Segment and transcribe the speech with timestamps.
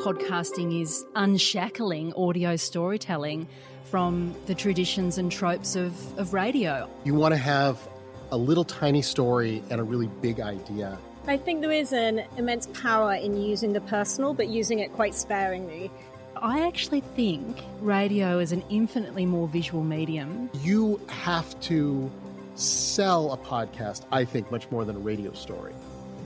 [0.00, 3.46] podcasting is unshackling audio storytelling
[3.84, 6.88] from the traditions and tropes of, of radio.
[7.04, 7.86] You want to have
[8.32, 10.98] a little tiny story and a really big idea.
[11.26, 15.14] I think there is an immense power in using the personal, but using it quite
[15.14, 15.90] sparingly.
[16.34, 20.48] I actually think radio is an infinitely more visual medium.
[20.62, 22.10] You have to
[22.54, 25.74] sell a podcast, I think, much more than a radio story.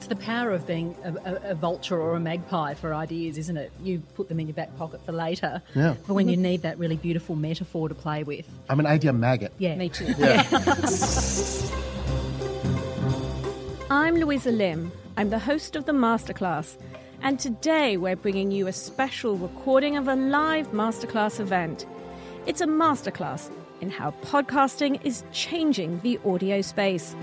[0.05, 3.57] It's the power of being a, a, a, vulture or a magpie for ideas, isn't
[3.57, 3.73] it?
[3.83, 5.95] You put them in your back pocket for later, yeah.
[6.05, 8.47] for when you need that really beautiful metaphor to play with.
[8.69, 9.55] I'm an idea maggot.
[9.57, 10.15] Yeah, me too.
[10.19, 10.47] Yeah.
[13.89, 14.93] I'm Louisa Lim.
[15.17, 16.77] I'm the host of the Masterclass,
[17.23, 21.87] and today we're bringing you a special recording of a live Masterclass event.
[22.45, 27.17] It's a masterclass in how podcasting is changing the audio space.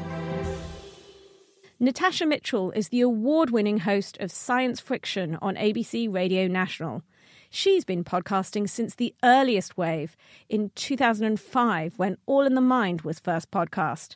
[1.84, 7.02] Natasha Mitchell is the award winning host of Science Friction on ABC Radio National.
[7.50, 10.16] She's been podcasting since the earliest wave
[10.48, 14.16] in 2005 when All in the Mind was first podcast.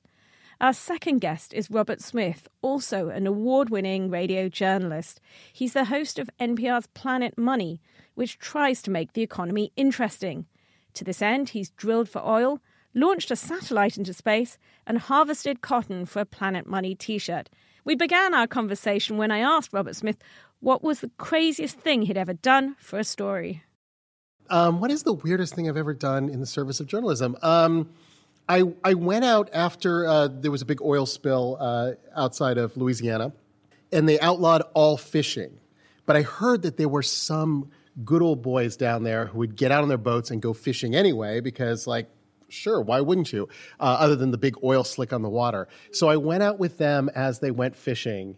[0.61, 5.19] Our second guest is Robert Smith, also an award winning radio journalist.
[5.52, 7.81] He's the host of NPR's Planet Money,
[8.13, 10.45] which tries to make the economy interesting.
[10.94, 12.61] To this end, he's drilled for oil,
[12.95, 14.57] launched a satellite into space,
[14.88, 17.49] and harvested cotton for a Planet Money t shirt.
[17.83, 20.17] We began our conversation when I asked Robert Smith
[20.59, 23.61] what was the craziest thing he'd ever done for a story.
[24.49, 27.35] Um, what is the weirdest thing I've ever done in the service of journalism?
[27.41, 27.89] Um,
[28.47, 32.77] I, I went out after uh, there was a big oil spill uh, outside of
[32.77, 33.33] Louisiana,
[33.91, 35.59] and they outlawed all fishing.
[36.05, 37.71] But I heard that there were some
[38.03, 40.95] good old boys down there who would get out on their boats and go fishing
[40.95, 42.07] anyway because, like,
[42.49, 43.47] sure, why wouldn't you?
[43.79, 45.67] Uh, other than the big oil slick on the water.
[45.91, 48.38] So I went out with them as they went fishing,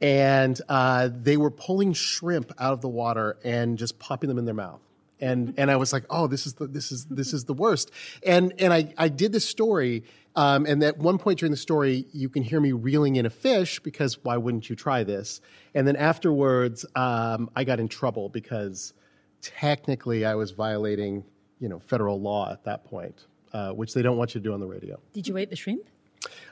[0.00, 4.44] and uh, they were pulling shrimp out of the water and just popping them in
[4.44, 4.80] their mouth.
[5.20, 7.90] And and I was like, oh, this is the this is this is the worst.
[8.26, 10.04] And and I I did this story.
[10.36, 13.30] Um, and at one point during the story, you can hear me reeling in a
[13.30, 15.40] fish because why wouldn't you try this?
[15.74, 18.94] And then afterwards, um, I got in trouble because
[19.40, 21.24] technically I was violating,
[21.60, 24.52] you know, federal law at that point uh, which they don't want you to do
[24.52, 24.98] on the radio.
[25.12, 25.86] Did you eat the shrimp?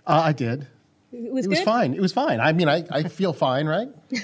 [0.06, 0.68] Uh, I did.
[1.12, 1.92] It was, it was fine.
[1.92, 2.40] It was fine.
[2.40, 3.88] I mean, I, I feel fine, right?
[4.10, 4.20] you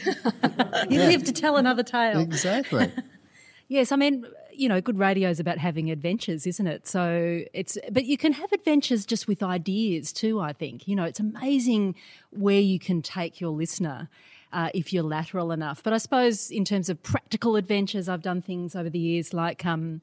[0.89, 1.09] yeah.
[1.09, 2.19] live to tell another tale.
[2.21, 2.91] Exactly.
[3.69, 4.25] yes, I mean,
[4.55, 6.87] you know, good radio is about having adventures, isn't it?
[6.87, 10.89] So it's, but you can have adventures just with ideas too, I think.
[10.89, 11.95] You know, it's amazing
[12.31, 14.09] where you can take your listener.
[14.51, 15.83] Uh, if you're lateral enough.
[15.83, 19.67] But I suppose in terms of practical adventures, I've done things over the years like
[19.67, 20.01] um,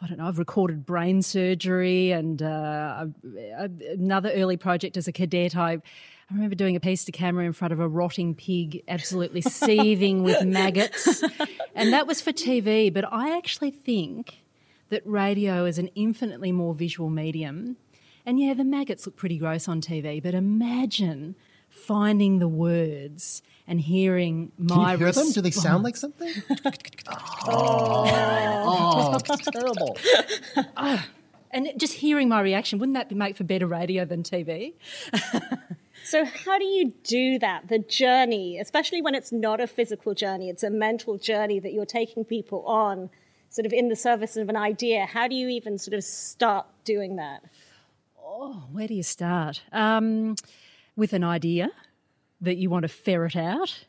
[0.00, 3.06] I don't know, I've recorded brain surgery and uh,
[3.90, 5.56] another early project as a cadet.
[5.56, 9.40] I, I remember doing a piece to camera in front of a rotting pig, absolutely
[9.42, 11.24] seething with maggots.
[11.74, 12.92] And that was for TV.
[12.92, 14.44] But I actually think
[14.90, 17.76] that radio is an infinitely more visual medium.
[18.24, 21.34] And yeah, the maggots look pretty gross on TV, but imagine
[21.68, 24.74] finding the words and hearing my.
[24.74, 25.32] Can you hear them?
[25.32, 26.32] Do they sound like something?
[27.46, 29.96] oh, oh, terrible.
[30.76, 31.04] Oh,
[31.50, 34.74] and just hearing my reaction, wouldn't that make for better radio than TV?
[36.04, 37.68] so, how do you do that?
[37.68, 41.86] The journey, especially when it's not a physical journey, it's a mental journey that you're
[41.86, 43.10] taking people on,
[43.50, 45.06] sort of in the service of an idea.
[45.06, 47.42] How do you even sort of start doing that?
[48.22, 49.62] Oh, where do you start?
[49.72, 50.36] Um,
[50.98, 51.70] with an idea
[52.40, 53.86] that you want to ferret out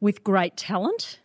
[0.00, 1.18] with great talent,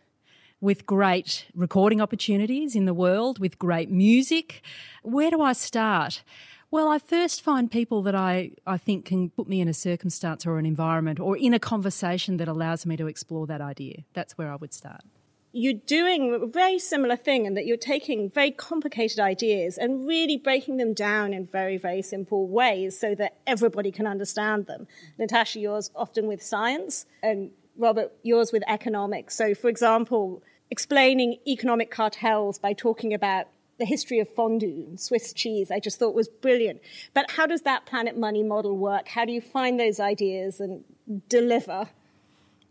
[0.60, 4.62] with great recording opportunities in the world, with great music.
[5.04, 6.24] Where do I start?
[6.72, 10.44] Well, I first find people that I, I think can put me in a circumstance
[10.44, 14.02] or an environment or in a conversation that allows me to explore that idea.
[14.14, 15.02] That's where I would start
[15.52, 20.38] you're doing a very similar thing in that you're taking very complicated ideas and really
[20.38, 24.86] breaking them down in very, very simple ways so that everybody can understand them.
[25.18, 29.36] Natasha, yours often with science, and Robert, yours with economics.
[29.36, 33.48] So, for example, explaining economic cartels by talking about
[33.78, 36.80] the history of fondue Swiss cheese, I just thought was brilliant.
[37.12, 39.08] But how does that planet money model work?
[39.08, 40.84] How do you find those ideas and
[41.28, 41.90] deliver?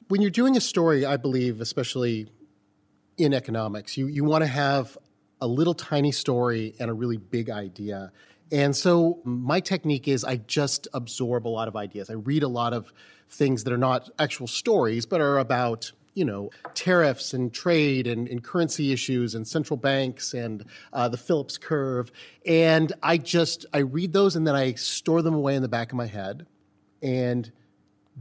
[0.07, 2.27] When you're doing a story, I believe, especially
[3.23, 3.97] in economics.
[3.97, 4.97] You you want to have
[5.39, 8.11] a little tiny story and a really big idea.
[8.51, 12.09] And so my technique is I just absorb a lot of ideas.
[12.09, 12.91] I read a lot of
[13.29, 18.27] things that are not actual stories, but are about you know tariffs and trade and,
[18.27, 22.11] and currency issues and central banks and uh, the Phillips curve.
[22.45, 25.91] And I just I read those and then I store them away in the back
[25.91, 26.45] of my head
[27.01, 27.51] and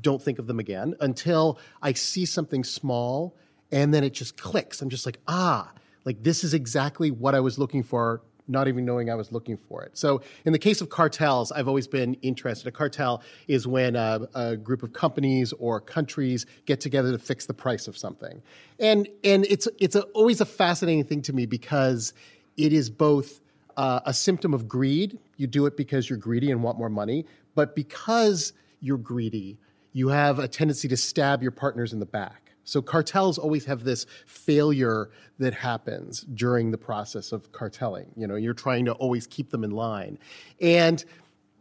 [0.00, 3.36] don't think of them again until I see something small
[3.72, 4.82] and then it just clicks.
[4.82, 5.72] I'm just like, ah,
[6.04, 9.56] like this is exactly what I was looking for not even knowing I was looking
[9.56, 9.96] for it.
[9.96, 12.66] So, in the case of cartels, I've always been interested.
[12.66, 17.46] A cartel is when a, a, group of companies or countries get together to fix
[17.46, 18.42] the price of something,
[18.78, 22.12] and and it's it's a, always a fascinating thing to me because
[22.56, 23.40] it is both
[23.76, 25.18] uh, a symptom of greed.
[25.36, 29.58] You do it because you're greedy and want more money, but because you're greedy,
[29.92, 32.49] you have a tendency to stab your partners in the back.
[32.64, 38.12] So cartels always have this failure that happens during the process of cartelling.
[38.16, 40.18] You know, you're trying to always keep them in line.
[40.60, 41.04] And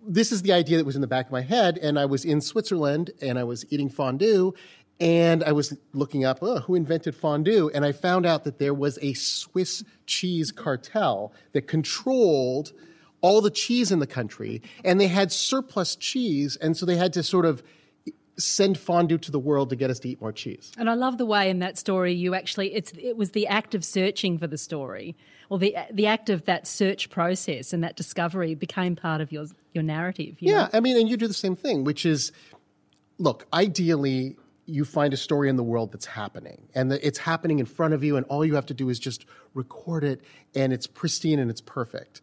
[0.06, 1.78] this is the idea that was in the back of my head.
[1.78, 4.54] And I was in Switzerland and I was eating fondue
[5.00, 8.74] and I was looking up oh, who invented fondue, and I found out that there
[8.74, 12.74] was a Swiss cheese cartel that controlled
[13.22, 17.14] all the cheese in the country, and they had surplus cheese, and so they had
[17.14, 17.64] to sort of
[18.40, 20.72] send fondue to the world to get us to eat more cheese.
[20.78, 23.76] And I love the way in that story you actually it's it was the act
[23.76, 25.16] of searching for the story
[25.50, 29.46] or the the act of that search process and that discovery became part of your
[29.74, 30.38] your narrative.
[30.40, 30.70] You yeah, know?
[30.74, 32.32] I mean, and you do the same thing, which is
[33.18, 37.66] look, ideally you find a story in the world that's happening and it's happening in
[37.66, 39.26] front of you and all you have to do is just
[39.56, 40.22] record it
[40.54, 42.22] and it's pristine and it's perfect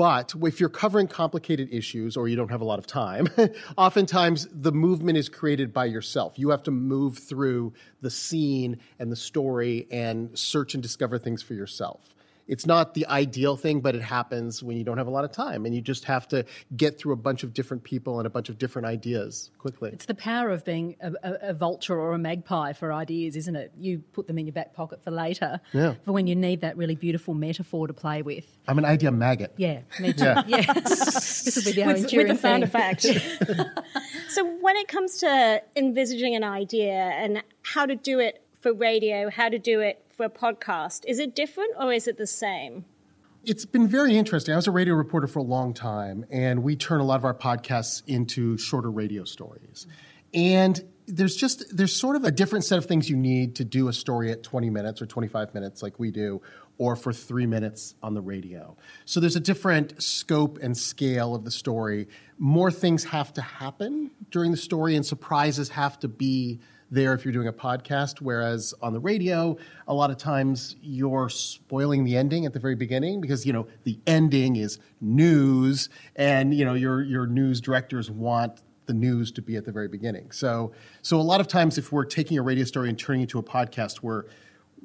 [0.00, 3.28] but if you're covering complicated issues or you don't have a lot of time,
[3.76, 6.38] oftentimes the movement is created by yourself.
[6.38, 11.42] You have to move through the scene and the story and search and discover things
[11.42, 12.14] for yourself
[12.50, 15.30] it's not the ideal thing, but it happens when you don't have a lot of
[15.30, 16.44] time and you just have to
[16.76, 19.90] get through a bunch of different people and a bunch of different ideas quickly.
[19.92, 23.54] It's the power of being a, a, a vulture or a magpie for ideas, isn't
[23.54, 23.70] it?
[23.78, 25.94] You put them in your back pocket for later, yeah.
[26.04, 28.44] for when you need that really beautiful metaphor to play with.
[28.66, 29.54] I'm an idea maggot.
[29.56, 30.24] Yeah, me too.
[30.24, 30.42] Yeah.
[30.48, 30.72] yeah.
[30.72, 33.02] this will be the with, with the sound effect.
[34.28, 39.30] so when it comes to envisaging an idea and how to do it for radio,
[39.30, 41.04] how to do it for a podcast.
[41.06, 42.84] Is it different or is it the same?
[43.46, 44.52] It's been very interesting.
[44.52, 47.24] I was a radio reporter for a long time, and we turn a lot of
[47.24, 49.86] our podcasts into shorter radio stories.
[50.34, 53.88] And there's just there's sort of a different set of things you need to do
[53.88, 56.42] a story at 20 minutes or 25 minutes like we do
[56.76, 58.76] or for 3 minutes on the radio.
[59.06, 62.08] So there's a different scope and scale of the story.
[62.38, 67.24] More things have to happen during the story and surprises have to be there if
[67.24, 69.56] you're doing a podcast, whereas on the radio,
[69.88, 73.66] a lot of times you're spoiling the ending at the very beginning because you know
[73.84, 79.42] the ending is news, and you know your your news directors want the news to
[79.42, 80.30] be at the very beginning.
[80.32, 80.72] So
[81.02, 83.38] so a lot of times if we're taking a radio story and turning it into
[83.38, 84.24] a podcast, we're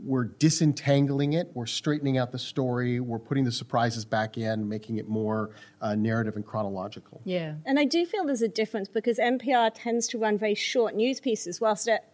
[0.03, 4.97] we're disentangling it, we're straightening out the story, we're putting the surprises back in, making
[4.97, 5.51] it more
[5.81, 7.21] uh, narrative and chronological.
[7.23, 7.55] Yeah.
[7.65, 11.19] And I do feel there's a difference because NPR tends to run very short news
[11.19, 12.11] pieces, whilst at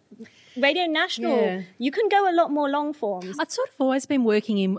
[0.56, 1.62] Radio National, yeah.
[1.78, 3.36] you can go a lot more long forms.
[3.40, 4.78] I've sort of always been working in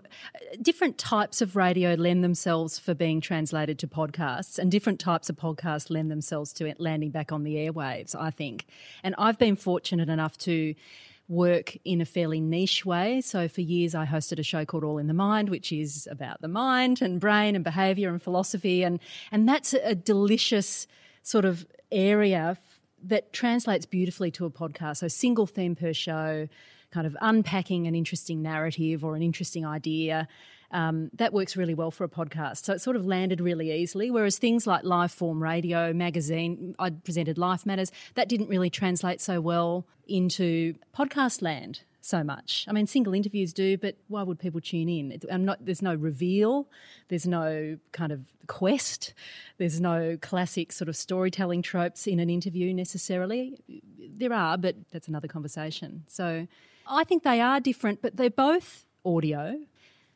[0.62, 5.36] different types of radio lend themselves for being translated to podcasts, and different types of
[5.36, 8.66] podcasts lend themselves to landing back on the airwaves, I think.
[9.04, 10.76] And I've been fortunate enough to
[11.28, 13.22] work in a fairly niche way.
[13.22, 16.42] So for years, I hosted a show called All in the Mind, which is about
[16.42, 19.00] the mind and brain and behavior and philosophy, and
[19.32, 20.88] and that's a delicious
[21.22, 22.58] sort of area
[23.06, 24.98] that translates beautifully to a podcast.
[24.98, 26.48] So single theme per show,
[26.92, 30.28] kind of unpacking an interesting narrative or an interesting idea
[30.74, 32.66] um, that works really well for a podcast.
[32.66, 34.12] So it sort of landed really easily.
[34.12, 39.22] Whereas things like live form radio, magazine, I presented Life Matters, that didn't really translate
[39.22, 42.66] so well into podcast land so much.
[42.68, 45.18] I mean, single interviews do, but why would people tune in?
[45.32, 45.66] I'm not.
[45.66, 46.68] There's no reveal.
[47.08, 49.14] There's no kind of quest.
[49.58, 53.58] There's no classic sort of storytelling tropes in an interview necessarily.
[54.00, 56.04] There are, but that's another conversation.
[56.08, 56.48] So
[56.88, 59.60] I think they are different, but they're both audio.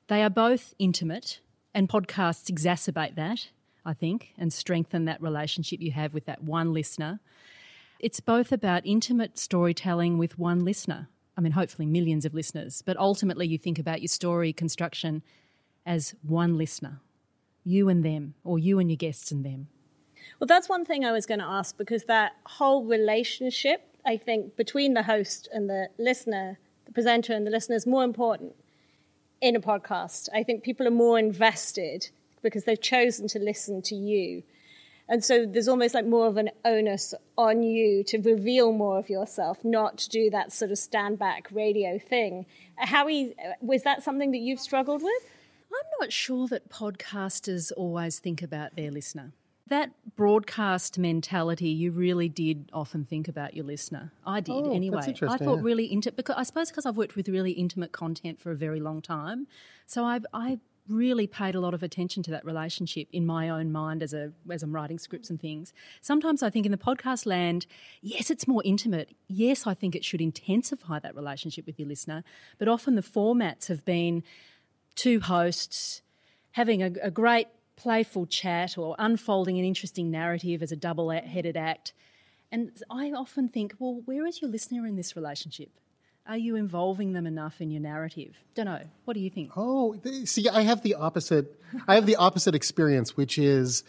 [0.07, 1.41] They are both intimate,
[1.73, 3.49] and podcasts exacerbate that,
[3.85, 7.19] I think, and strengthen that relationship you have with that one listener.
[7.99, 11.09] It's both about intimate storytelling with one listener.
[11.35, 15.23] I mean, hopefully millions of listeners, but ultimately you think about your story construction
[15.85, 17.01] as one listener,
[17.65, 19.67] you and them, or you and your guests and them.
[20.39, 24.55] Well, that's one thing I was going to ask because that whole relationship, I think,
[24.55, 28.55] between the host and the listener, the presenter and the listener is more important
[29.41, 30.29] in a podcast.
[30.33, 32.09] I think people are more invested
[32.41, 34.43] because they've chosen to listen to you.
[35.09, 39.09] And so there's almost like more of an onus on you to reveal more of
[39.09, 42.45] yourself, not to do that sort of stand back radio thing.
[42.81, 45.23] Uh, Howie, uh, was that something that you've struggled with?
[45.71, 49.31] I'm not sure that podcasters always think about their listener.
[49.69, 54.11] That broadcast mentality, you really did often think about your listener.
[54.25, 54.99] I did Oh, anyway.
[54.99, 55.61] I thought yeah.
[55.61, 58.79] really intimate because I suppose because I've worked with really intimate content for a very
[58.79, 59.47] long time,
[59.85, 60.59] so I I
[60.89, 64.31] really paid a lot of attention to that relationship in my own mind as a
[64.49, 65.73] as I'm writing scripts and things.
[66.01, 67.65] Sometimes I think in the podcast land,
[68.01, 69.15] yes, it's more intimate.
[69.27, 72.23] Yes, I think it should intensify that relationship with your listener,
[72.57, 74.23] but often the formats have been
[74.95, 76.01] two hosts
[76.51, 77.47] having a, a great
[77.77, 81.93] playful chat or unfolding an interesting narrative as a double headed act.
[82.51, 85.69] And I often think, well, where is your listener in this relationship?
[86.27, 88.35] Are you involving them enough in your narrative?
[88.53, 88.81] Don't know.
[89.05, 89.51] What do you think?
[89.55, 91.57] Oh, see, I have the opposite.
[91.87, 93.83] I have the opposite experience, which is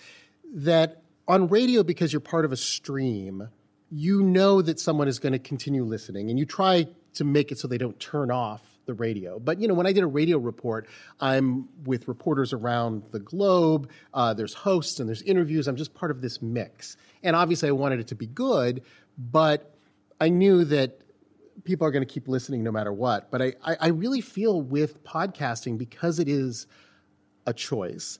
[0.54, 3.48] that on radio, because you're part of a stream,
[3.90, 7.58] you know that someone is going to continue listening, and you try to make it
[7.58, 9.38] so they don't turn off the radio.
[9.38, 10.88] But you know, when I did a radio report,
[11.20, 13.88] I'm with reporters around the globe.
[14.12, 15.68] Uh, there's hosts and there's interviews.
[15.68, 18.82] I'm just part of this mix, and obviously, I wanted it to be good,
[19.16, 19.76] but
[20.20, 21.00] I knew that
[21.64, 23.30] people are going to keep listening no matter what.
[23.30, 26.66] But I, I, I really feel with podcasting because it is
[27.46, 28.18] a choice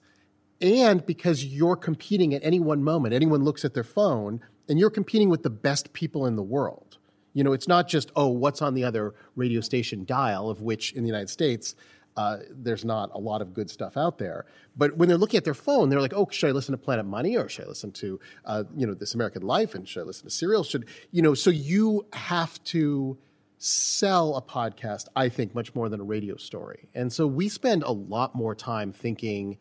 [0.60, 3.14] and because you're competing at any one moment.
[3.14, 6.88] Anyone looks at their phone and you're competing with the best people in the world.
[7.35, 10.92] You know, it's not just, oh, what's on the other radio station dial, of which
[10.92, 11.75] in the United States,
[12.16, 14.44] uh, there's not a lot of good stuff out there.
[14.76, 17.06] But when they're looking at their phone, they're like, oh, should I listen to Planet
[17.06, 20.04] Money or should I listen to, uh, you know, This American Life and should I
[20.04, 20.64] listen to Serial?
[20.64, 23.18] Should, you know, so you have to
[23.58, 26.88] sell a podcast, I think, much more than a radio story.
[26.94, 29.58] And so we spend a lot more time thinking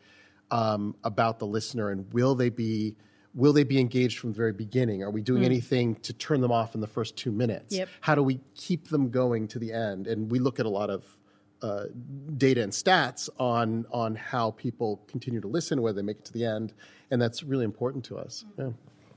[0.50, 2.96] um, about the listener and will they be
[3.34, 5.02] will they be engaged from the very beginning?
[5.02, 7.74] Are we doing anything to turn them off in the first two minutes?
[7.74, 7.88] Yep.
[8.00, 10.06] How do we keep them going to the end?
[10.06, 11.04] And we look at a lot of
[11.62, 11.84] uh,
[12.36, 16.32] data and stats on on how people continue to listen, whether they make it to
[16.32, 16.72] the end,
[17.10, 18.44] and that's really important to us.
[18.58, 18.70] Yeah.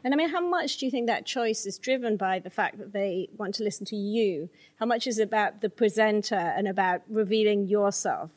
[0.03, 2.79] And I mean, how much do you think that choice is driven by the fact
[2.79, 4.49] that they want to listen to you?
[4.79, 8.31] How much is it about the presenter and about revealing yourself?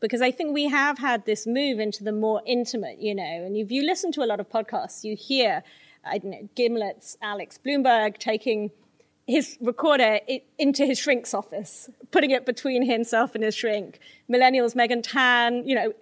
[0.00, 3.56] Because I think we have had this move into the more intimate, you know, and
[3.56, 5.62] if you listen to a lot of podcasts, you hear,
[6.04, 8.70] I don't know, Gimlet's Alex Blumberg taking
[9.26, 10.20] his recorder
[10.58, 13.98] into his shrink's office, putting it between himself and his shrink.
[14.30, 15.94] Millennials, Megan Tan, you know,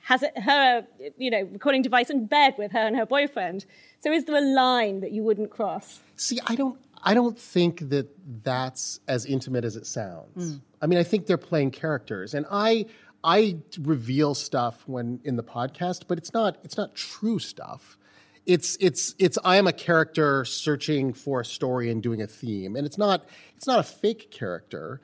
[0.00, 0.84] has it, her,
[1.16, 3.64] you know, recording device in bed with her and her boyfriend.
[4.00, 6.00] So is there a line that you wouldn't cross?
[6.16, 6.78] See, I don't.
[7.06, 8.08] I don't think that
[8.42, 10.54] that's as intimate as it sounds.
[10.54, 10.60] Mm.
[10.80, 12.86] I mean, I think they're playing characters, and I
[13.24, 17.96] I reveal stuff when in the podcast, but it's not it's not true stuff.
[18.44, 22.76] It's it's it's I am a character searching for a story and doing a theme,
[22.76, 23.26] and it's not
[23.56, 25.00] it's not a fake character,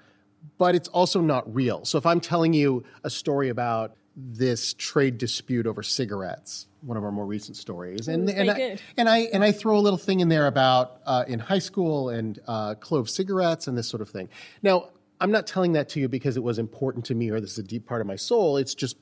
[0.58, 1.86] but it's also not real.
[1.86, 7.04] So if I'm telling you a story about this trade dispute over cigarettes, one of
[7.04, 8.82] our more recent stories, and and I, good.
[8.98, 12.10] and I and I throw a little thing in there about uh, in high school
[12.10, 14.28] and uh, clove cigarettes and this sort of thing.
[14.62, 17.52] Now, I'm not telling that to you because it was important to me or this
[17.52, 18.56] is a deep part of my soul.
[18.56, 18.96] It's just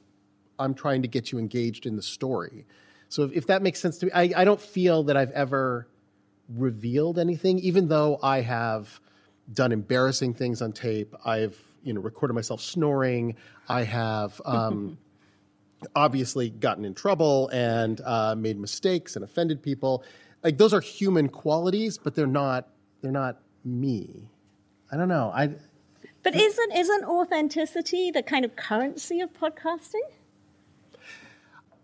[0.58, 2.66] I'm trying to get you engaged in the story.
[3.08, 5.88] So if, if that makes sense to me, I, I don't feel that I've ever
[6.48, 9.00] revealed anything, even though I have
[9.52, 11.14] done embarrassing things on tape.
[11.24, 13.36] I've you know recorded myself snoring.
[13.68, 14.40] I have.
[14.44, 14.98] Um,
[15.94, 20.04] obviously gotten in trouble and uh, made mistakes and offended people.
[20.42, 22.68] Like those are human qualities, but they're not
[23.00, 24.28] they're not me.
[24.90, 25.30] I don't know.
[25.34, 25.50] I
[26.22, 30.02] But isn't isn't authenticity the kind of currency of podcasting?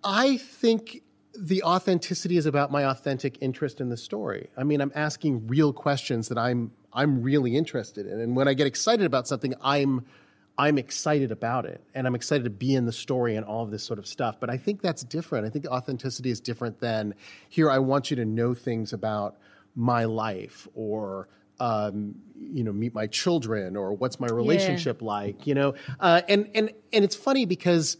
[0.02, 1.02] I think
[1.38, 4.50] the authenticity is about my authentic interest in the story.
[4.56, 8.54] I mean, I'm asking real questions that I'm I'm really interested in, and when I
[8.54, 10.04] get excited about something, I'm
[10.58, 13.70] I'm excited about it, and I'm excited to be in the story and all of
[13.70, 14.38] this sort of stuff.
[14.38, 15.46] But I think that's different.
[15.46, 17.14] I think authenticity is different than
[17.48, 17.70] here.
[17.70, 19.36] I want you to know things about
[19.74, 21.28] my life or.
[21.60, 25.46] Um, you know, meet my children, or what's my relationship like?
[25.46, 27.96] You know, uh, and and and it's funny because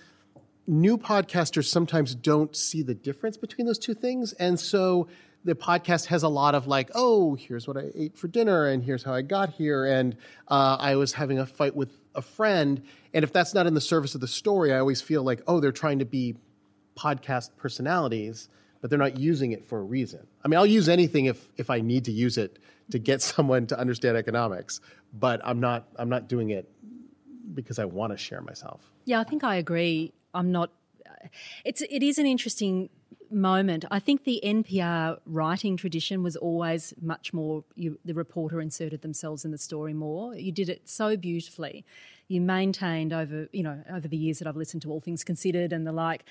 [0.67, 4.33] new podcasters sometimes don't see the difference between those two things.
[4.35, 5.09] And so
[5.45, 8.83] the podcast has a lot of like, oh, here's what I ate for dinner, and
[8.83, 10.17] here's how I got here, and
[10.49, 12.83] uh, I was having a fight with a friend.
[13.13, 15.61] And if that's not in the service of the story, I always feel like, oh,
[15.61, 16.37] they're trying to be
[16.97, 18.49] podcast personalities,
[18.85, 20.27] but they're not using it for a reason.
[20.45, 22.59] I mean, I'll use anything if if I need to use it
[22.91, 24.83] to get someone to understand economics,
[25.15, 26.71] but I'm not I'm not doing it
[27.55, 28.83] because I want to share myself.
[29.07, 30.13] Yeah, I think I agree.
[30.35, 30.71] I'm not.
[31.65, 32.91] It's it is an interesting
[33.31, 33.87] moment.
[33.91, 37.65] I think the NPR writing tradition was always much more.
[37.77, 40.35] You, the reporter inserted themselves in the story more.
[40.35, 41.87] You did it so beautifully.
[42.29, 45.73] You maintained over you know over the years that I've listened to All Things Considered
[45.73, 46.27] and the like.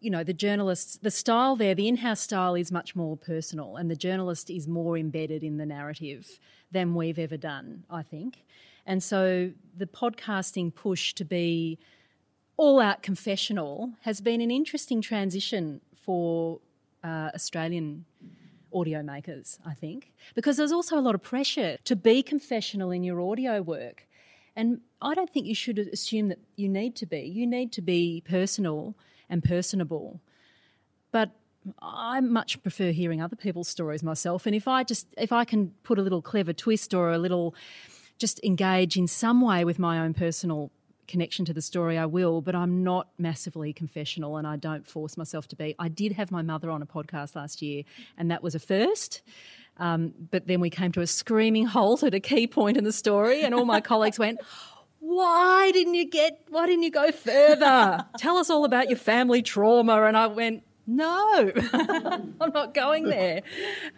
[0.00, 3.76] You know, the journalists, the style there, the in house style is much more personal,
[3.76, 6.40] and the journalist is more embedded in the narrative
[6.72, 8.44] than we've ever done, I think.
[8.86, 11.78] And so the podcasting push to be
[12.56, 16.60] all out confessional has been an interesting transition for
[17.04, 18.04] uh, Australian
[18.72, 23.02] audio makers, I think, because there's also a lot of pressure to be confessional in
[23.02, 24.06] your audio work.
[24.56, 27.20] And I don't think you should assume that you need to be.
[27.20, 28.94] You need to be personal
[29.30, 30.20] and personable.
[31.12, 31.30] But
[31.80, 34.46] I much prefer hearing other people's stories myself.
[34.46, 37.54] And if I just if I can put a little clever twist or a little
[38.18, 40.70] just engage in some way with my own personal
[41.08, 45.16] connection to the story, I will, but I'm not massively confessional and I don't force
[45.16, 45.74] myself to be.
[45.78, 47.82] I did have my mother on a podcast last year,
[48.16, 49.22] and that was a first.
[49.76, 52.92] Um, but then we came to a screaming halt at a key point in the
[52.92, 54.38] story, and all my colleagues went,
[55.10, 58.06] why didn't you get why didn't you go further?
[58.18, 60.02] Tell us all about your family trauma.
[60.04, 63.42] And i went no i'm not going there.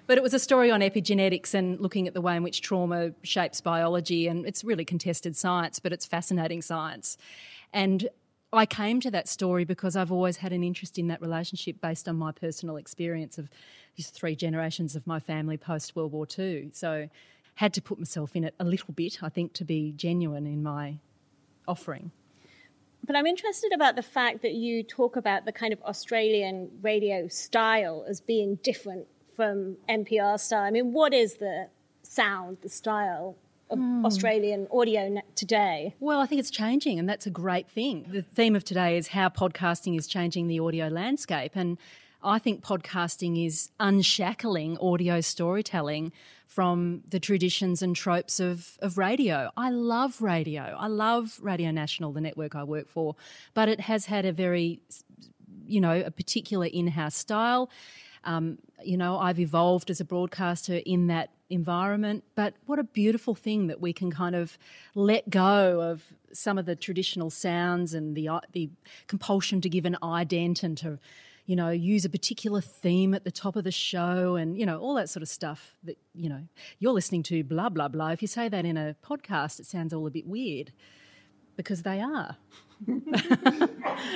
[0.07, 3.13] But it was a story on epigenetics and looking at the way in which trauma
[3.23, 4.27] shapes biology.
[4.27, 7.19] And it's really contested science but it's fascinating science.
[7.73, 8.09] And
[8.55, 12.09] I came to that story because I've always had an interest in that relationship based
[12.09, 13.49] on my personal experience of
[13.97, 16.71] these three generations of my family post World War II.
[16.73, 17.09] So
[17.55, 20.63] had to put myself in it a little bit, I think, to be genuine in
[20.63, 20.99] my
[21.69, 22.13] offering.
[23.05, 27.27] But I'm interested about the fact that you talk about the kind of Australian radio
[27.29, 30.63] style as being different from NPR style.
[30.63, 31.69] I mean, what is the
[32.03, 33.37] sound, the style
[33.71, 34.05] of mm.
[34.05, 35.97] Australian audio today?
[35.99, 38.07] Well, I think it's changing, and that's a great thing.
[38.09, 41.53] The theme of today is how podcasting is changing the audio landscape.
[41.57, 41.79] And
[42.25, 46.13] I think podcasting is unshackling audio storytelling
[46.47, 49.51] from the traditions and tropes of, of radio.
[49.57, 50.77] I love radio.
[50.79, 53.17] I love Radio National, the network I work for,
[53.55, 54.81] but it has had a very,
[55.67, 57.71] you know, a particular in house style.
[58.25, 63.35] Um, you know, I've evolved as a broadcaster in that environment, but what a beautiful
[63.35, 64.59] thing that we can kind of
[64.95, 68.71] let go of some of the traditional sounds and the the
[69.07, 70.99] compulsion to give an ident and to
[71.47, 74.79] you know, use a particular theme at the top of the show and, you know,
[74.79, 76.43] all that sort of stuff that, you know,
[76.79, 78.11] you're listening to blah, blah, blah.
[78.11, 80.73] If you say that in a podcast, it sounds all a bit weird
[81.57, 82.37] because they are.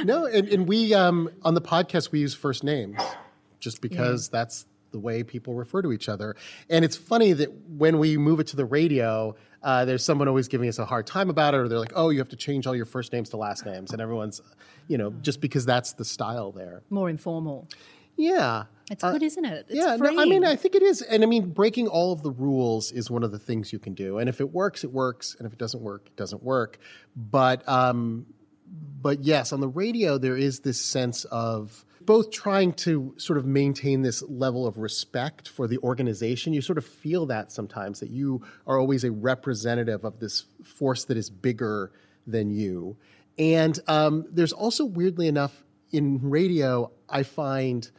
[0.05, 3.01] no, and, and we, um, on the podcast, we use first names
[3.59, 4.39] just because yeah.
[4.39, 6.35] that's the way people refer to each other.
[6.71, 10.49] And it's funny that when we move it to the radio, uh, there's someone always
[10.49, 12.67] giving us a hard time about it, or they're like, "Oh, you have to change
[12.67, 14.41] all your first names to last names," and everyone's,
[14.89, 16.83] you know, just because that's the style there.
[16.89, 17.69] More informal.
[18.17, 18.65] Yeah.
[18.91, 19.67] It's uh, good, isn't it?
[19.69, 21.03] It's yeah, no, I mean, I think it is.
[21.03, 23.95] And I mean, breaking all of the rules is one of the things you can
[23.95, 24.19] do.
[24.19, 25.35] And if it works, it works.
[25.37, 26.79] And if it doesn't work, it doesn't work.
[27.17, 28.27] But, um,
[29.03, 33.45] but yes, on the radio, there is this sense of both trying to sort of
[33.45, 36.53] maintain this level of respect for the organization.
[36.53, 41.05] You sort of feel that sometimes that you are always a representative of this force
[41.05, 41.93] that is bigger
[42.27, 42.97] than you.
[43.39, 47.91] And um, there's also, weirdly enough, in radio, I find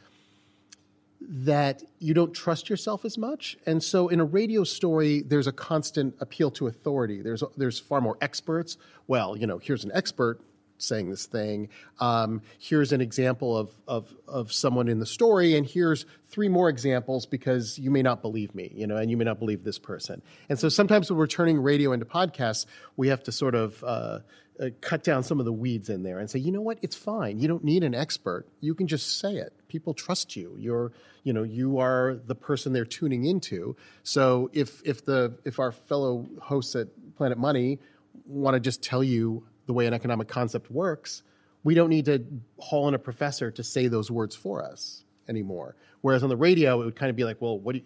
[1.20, 3.56] that you don't trust yourself as much.
[3.66, 7.22] And so in a radio story, there's a constant appeal to authority.
[7.22, 8.76] There's, there's far more experts.
[9.06, 10.40] Well, you know, here's an expert
[10.78, 11.68] saying this thing.
[12.00, 16.68] Um, here's an example of, of, of someone in the story, and here's three more
[16.68, 19.78] examples because you may not believe me, you know, and you may not believe this
[19.78, 20.22] person.
[20.48, 24.20] And so sometimes when we're turning radio into podcasts, we have to sort of uh,
[24.60, 26.96] uh, cut down some of the weeds in there and say, you know what, it's
[26.96, 27.38] fine.
[27.38, 28.46] You don't need an expert.
[28.60, 29.52] You can just say it.
[29.68, 30.54] People trust you.
[30.58, 33.76] You're, you know, you are the person they're tuning into.
[34.02, 37.78] So if if the if our fellow hosts at Planet Money
[38.26, 41.22] want to just tell you the way an economic concept works,
[41.62, 42.24] we don't need to
[42.58, 45.76] haul in a professor to say those words for us anymore.
[46.00, 47.84] Whereas on the radio, it would kind of be like, well, what do you,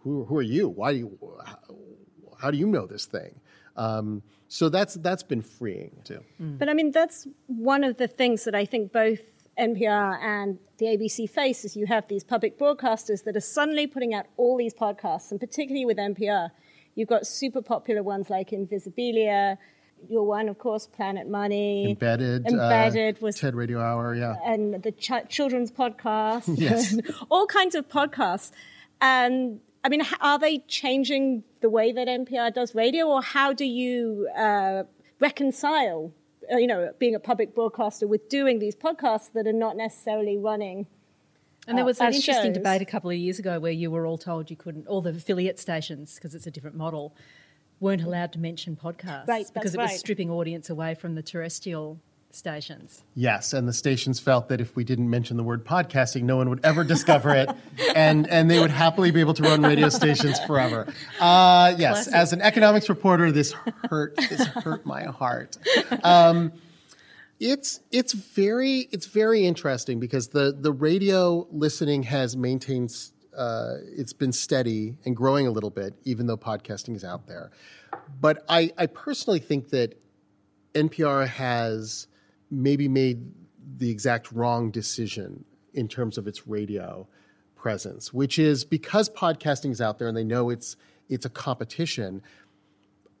[0.00, 0.68] who, who are you?
[0.68, 1.56] Why do you, how,
[2.38, 3.40] how do you know this thing?
[3.76, 6.20] Um, so that's that's been freeing too.
[6.40, 6.58] Mm.
[6.58, 9.20] But I mean, that's one of the things that I think both
[9.58, 14.14] NPR and the ABC face is you have these public broadcasters that are suddenly putting
[14.14, 16.50] out all these podcasts, and particularly with NPR,
[16.94, 19.58] you've got super popular ones like Invisibilia,
[20.08, 21.90] your one, of course, Planet Money.
[21.90, 22.46] Embedded.
[22.46, 24.36] Embedded uh, was TED Radio Hour, yeah.
[24.44, 26.44] And the ch- children's podcast.
[26.58, 26.96] yes.
[27.30, 28.52] all kinds of podcasts.
[29.00, 33.64] And I mean, are they changing the way that NPR does radio, or how do
[33.64, 34.84] you uh,
[35.20, 36.12] reconcile,
[36.52, 40.36] uh, you know, being a public broadcaster with doing these podcasts that are not necessarily
[40.36, 40.86] running?
[41.66, 42.54] And there was uh, an interesting shows?
[42.54, 45.10] debate a couple of years ago where you were all told you couldn't, all the
[45.10, 47.14] affiliate stations, because it's a different model,
[47.80, 49.90] weren't allowed to mention podcasts right, because it right.
[49.90, 53.02] was stripping audience away from the terrestrial stations.
[53.14, 56.48] Yes, and the stations felt that if we didn't mention the word podcasting, no one
[56.50, 57.50] would ever discover it,
[57.94, 60.86] and and they would happily be able to run radio stations forever.
[61.20, 62.14] Uh, yes, Classic.
[62.14, 63.52] as an economics reporter, this
[63.90, 65.56] hurt this hurt my heart.
[66.02, 66.52] Um,
[67.40, 72.94] it's it's very it's very interesting because the the radio listening has maintained
[73.38, 77.50] uh, it's been steady and growing a little bit, even though podcasting is out there.
[78.20, 79.94] But I, I personally think that
[80.74, 82.08] NPR has
[82.50, 83.32] maybe made
[83.78, 87.06] the exact wrong decision in terms of its radio
[87.54, 90.76] presence, which is because podcasting is out there and they know it's
[91.08, 92.22] it's a competition.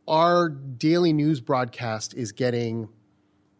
[0.06, 2.88] Our daily news broadcast is getting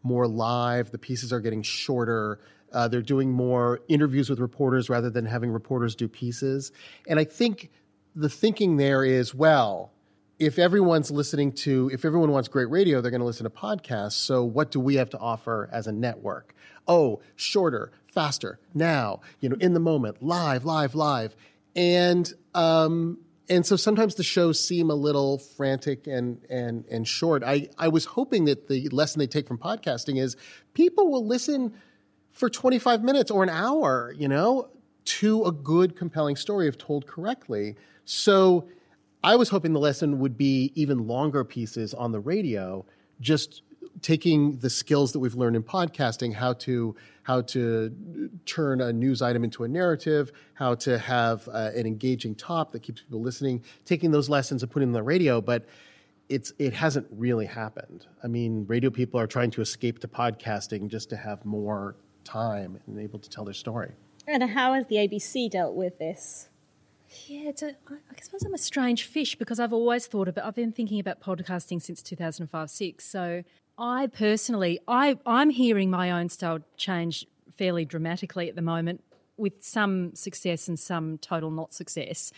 [0.03, 0.90] more live.
[0.90, 2.40] The pieces are getting shorter.
[2.72, 6.72] Uh, they're doing more interviews with reporters rather than having reporters do pieces.
[7.07, 7.70] And I think
[8.14, 9.92] the thinking there is well,
[10.38, 14.12] if everyone's listening to, if everyone wants great radio, they're going to listen to podcasts.
[14.12, 16.54] So what do we have to offer as a network?
[16.87, 21.35] Oh, shorter, faster, now, you know, in the moment, live, live, live.
[21.74, 27.42] And, um, and so sometimes the shows seem a little frantic and, and, and short.
[27.42, 30.37] I, I was hoping that the lesson they take from podcasting is
[30.74, 31.72] people will listen
[32.38, 34.68] for 25 minutes or an hour, you know,
[35.05, 37.74] to a good, compelling story if told correctly.
[38.05, 38.68] So
[39.24, 42.87] I was hoping the lesson would be even longer pieces on the radio,
[43.20, 43.62] just
[44.03, 49.20] taking the skills that we've learned in podcasting, how to how to turn a news
[49.20, 53.64] item into a narrative, how to have uh, an engaging top that keeps people listening,
[53.85, 55.66] taking those lessons and putting them on the radio, but
[56.29, 58.07] it's it hasn't really happened.
[58.22, 61.96] I mean, radio people are trying to escape to podcasting just to have more
[62.29, 63.93] time and able to tell their story.
[64.27, 66.49] And how has the ABC dealt with this?
[67.27, 70.55] Yeah, it's a, I suppose I'm a strange fish because I've always thought about, I've
[70.55, 73.05] been thinking about podcasting since 2005 6.
[73.05, 73.45] So
[73.79, 79.03] I personally, I, I'm hearing my own style change fairly dramatically at the moment
[79.38, 82.33] with some success and some total not success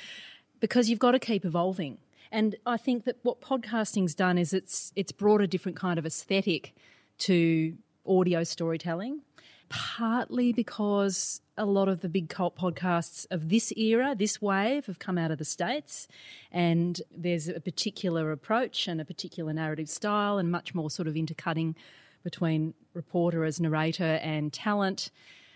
[0.60, 1.98] because you've got to keep evolving.
[2.30, 6.06] And I think that what podcasting's done is it's it's brought a different kind of
[6.06, 6.74] aesthetic
[7.18, 7.76] to
[8.06, 9.22] audio storytelling
[9.70, 14.98] partly because a lot of the big cult podcasts of this era, this wave, have
[14.98, 16.06] come out of the States.
[16.52, 21.16] And there's a particular approach and a particular narrative style, and much more sort of
[21.16, 21.76] intercutting
[22.22, 25.10] between reporter as narrator and talent.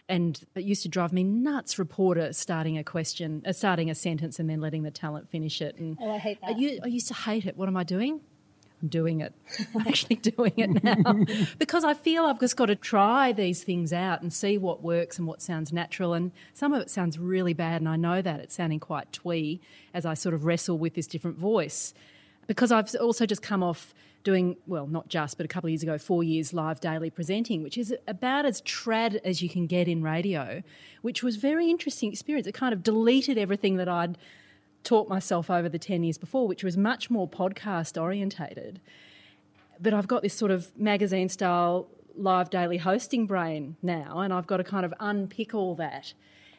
[0.08, 4.38] And it used to drive me nuts, reporter starting a question, uh, starting a sentence
[4.38, 5.76] and then letting the talent finish it.
[5.76, 6.50] And Oh, I hate that.
[6.50, 7.56] I, I used to hate it.
[7.56, 8.20] What am I doing?
[8.86, 9.34] Doing it.
[9.74, 11.24] I'm actually doing it now
[11.58, 15.18] because I feel I've just got to try these things out and see what works
[15.18, 16.12] and what sounds natural.
[16.12, 19.60] And some of it sounds really bad, and I know that it's sounding quite twee
[19.94, 21.94] as I sort of wrestle with this different voice.
[22.46, 23.94] Because I've also just come off
[24.24, 27.62] doing, well, not just, but a couple of years ago, four years live daily presenting,
[27.62, 30.62] which is about as trad as you can get in radio,
[31.02, 32.46] which was very interesting experience.
[32.46, 34.18] It kind of deleted everything that I'd
[34.84, 38.80] taught myself over the 10 years before, which was much more podcast orientated.
[39.80, 44.46] But I've got this sort of magazine style live daily hosting brain now, and I've
[44.46, 46.14] got to kind of unpick all that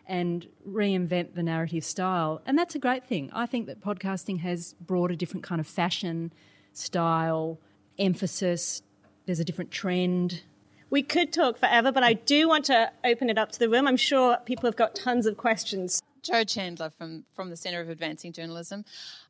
[0.08, 2.42] and reinvent the narrative style.
[2.46, 3.30] And that's a great thing.
[3.34, 6.32] I think that podcasting has brought a different kind of fashion,
[6.74, 7.60] style,
[7.98, 8.82] emphasis.
[9.26, 10.44] There's a different trend.
[10.90, 13.88] We could talk forever, but I do want to open it up to the room.
[13.88, 16.02] I'm sure people have got tons of questions.
[16.26, 18.84] Joe Chandler from, from the Centre of Advancing Journalism.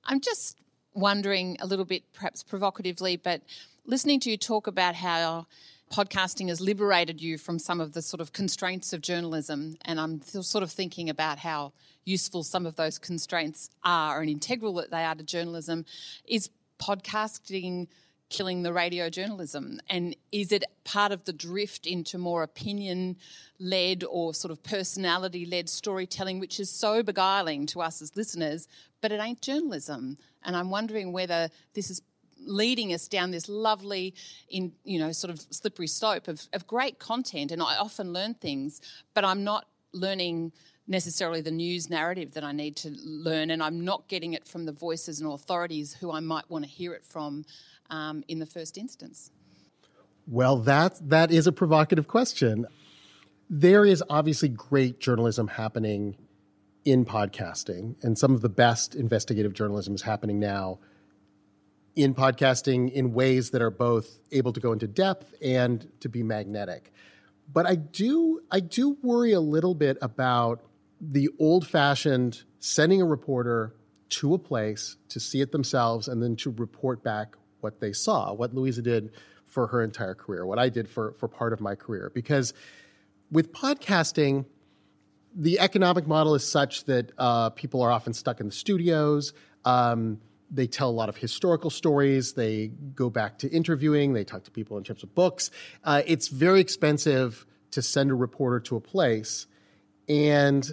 [0.06, 0.58] I'm just
[0.94, 3.42] wondering a little bit, perhaps provocatively, but
[3.86, 5.46] listening to you talk about how
[5.92, 10.22] podcasting has liberated you from some of the sort of constraints of journalism, and I'm
[10.22, 11.74] sort of thinking about how
[12.06, 15.86] useful some of those constraints are and integral that they are to journalism.
[16.26, 17.88] Is podcasting
[18.30, 19.80] killing the radio journalism?
[19.90, 23.18] And is it part of the drift into more opinion
[23.60, 28.68] led or sort of personality led storytelling, which is so beguiling to us as listeners,
[29.02, 30.18] but it ain't journalism?
[30.44, 32.02] And I'm wondering whether this is
[32.46, 34.14] leading us down this lovely
[34.50, 38.36] in you know sort of slippery slope of, of great content and i often learn
[38.36, 38.82] things
[39.16, 40.52] but i'm not learning
[40.88, 44.66] necessarily the news narrative that I need to learn, and I'm not getting it from
[44.66, 47.46] the voices and authorities who I might want to hear it from
[47.90, 49.32] um, in the first instance.
[50.28, 52.66] Well, that that is a provocative question.
[53.50, 56.18] There is obviously great journalism happening
[56.84, 60.80] in podcasting, and some of the best investigative journalism is happening now
[61.96, 66.24] in podcasting in ways that are both able to go into depth and to be
[66.24, 66.92] magnetic.
[67.52, 70.64] But I do I do worry a little bit about
[71.00, 73.76] the old-fashioned sending a reporter
[74.08, 77.36] to a place to see it themselves and then to report back
[77.66, 78.32] what they saw.
[78.32, 79.12] What Louisa did
[79.48, 82.12] for her entire career, what I did for, for part of my career.
[82.14, 82.54] Because
[83.32, 84.46] with podcasting,
[85.34, 89.34] the economic model is such that uh, people are often stuck in the studios.
[89.66, 92.34] Um, they tell a lot of historical stories.
[92.34, 94.14] They go back to interviewing.
[94.14, 95.50] They talk to people in terms of books.
[95.84, 99.48] Uh, it's very expensive to send a reporter to a place.
[100.08, 100.64] And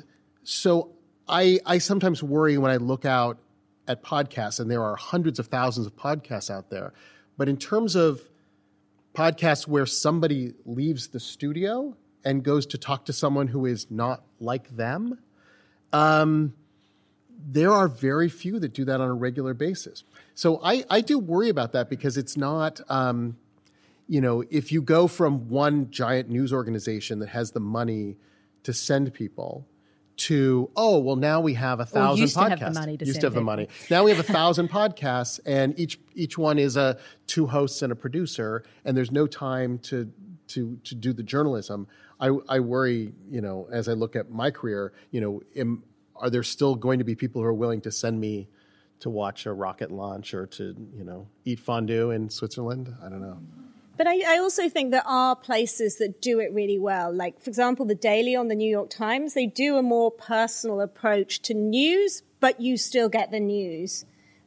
[0.44, 0.90] so
[1.26, 3.38] I, I sometimes worry when I look out
[3.88, 6.92] at podcasts, and there are hundreds of thousands of podcasts out there.
[7.36, 8.20] But in terms of
[9.14, 14.24] podcasts where somebody leaves the studio and goes to talk to someone who is not
[14.40, 15.18] like them,
[15.92, 16.54] um,
[17.44, 20.04] there are very few that do that on a regular basis.
[20.34, 23.36] So I, I do worry about that because it's not, um,
[24.08, 28.16] you know, if you go from one giant news organization that has the money
[28.62, 29.66] to send people
[30.22, 33.04] to oh well now we have a thousand used podcasts to have the money to
[33.04, 33.68] used to have the money.
[33.90, 37.92] Now we have a thousand podcasts and each each one is a two hosts and
[37.92, 40.12] a producer and there's no time to
[40.48, 41.88] to to do the journalism.
[42.20, 45.82] I i worry you know as i look at my career you know am,
[46.14, 48.48] are there still going to be people who are willing to send me
[49.00, 52.94] to watch a rocket launch or to you know eat fondue in switzerland?
[53.04, 53.38] I don't know
[54.02, 57.14] But I, I also think there are places that do it really well.
[57.14, 60.80] Like, for example, the Daily on the New York Times, they do a more personal
[60.80, 64.04] approach to news, but you still get the news.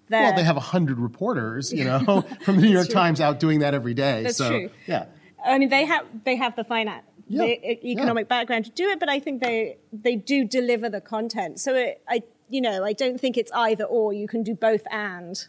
[0.08, 0.22] There.
[0.22, 3.62] well they have a hundred reporters you know from the new york times out doing
[3.62, 4.70] that every day That's so true.
[4.86, 5.08] yeah
[5.44, 9.00] I mean, they have they have the finance, Yeah, the economic background to do it,
[9.00, 11.60] but I think they they do deliver the content.
[11.60, 14.14] So it, I, you know, I don't think it's either or.
[14.14, 15.48] You can do both and.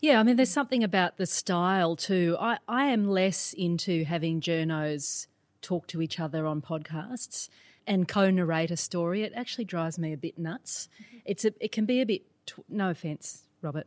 [0.00, 2.36] Yeah, I mean, there's something about the style too.
[2.40, 5.26] I, I am less into having journos
[5.60, 7.50] talk to each other on podcasts
[7.86, 9.24] and co-narrate a story.
[9.24, 10.88] It actually drives me a bit nuts.
[10.94, 11.18] Mm-hmm.
[11.26, 12.22] It's a, it can be a bit.
[12.46, 13.86] Tw- no offense, Robert,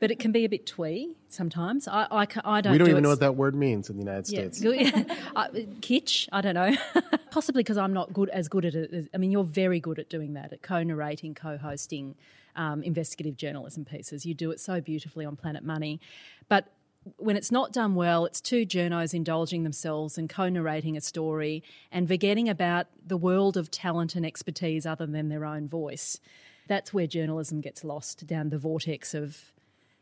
[0.00, 1.88] but it can be a bit twee sometimes.
[1.88, 2.72] I I, I don't.
[2.72, 5.10] we don't do even know what that word means in the united yeah, states good-
[5.36, 5.48] uh,
[5.80, 6.28] kitsch.
[6.32, 6.76] I don't know.
[7.30, 8.92] Possibly because I'm not good as good at it.
[8.92, 12.14] As, I mean, you're very good at doing that, at co-narrating, co-hosting
[12.56, 14.24] um, investigative journalism pieces.
[14.24, 16.00] You do it so beautifully on Planet Money,
[16.48, 16.68] but
[17.16, 22.08] when it's not done well, it's two journos indulging themselves and co-narrating a story and
[22.08, 26.18] forgetting about the world of talent and expertise other than their own voice.
[26.66, 29.52] That's where journalism gets lost down the vortex of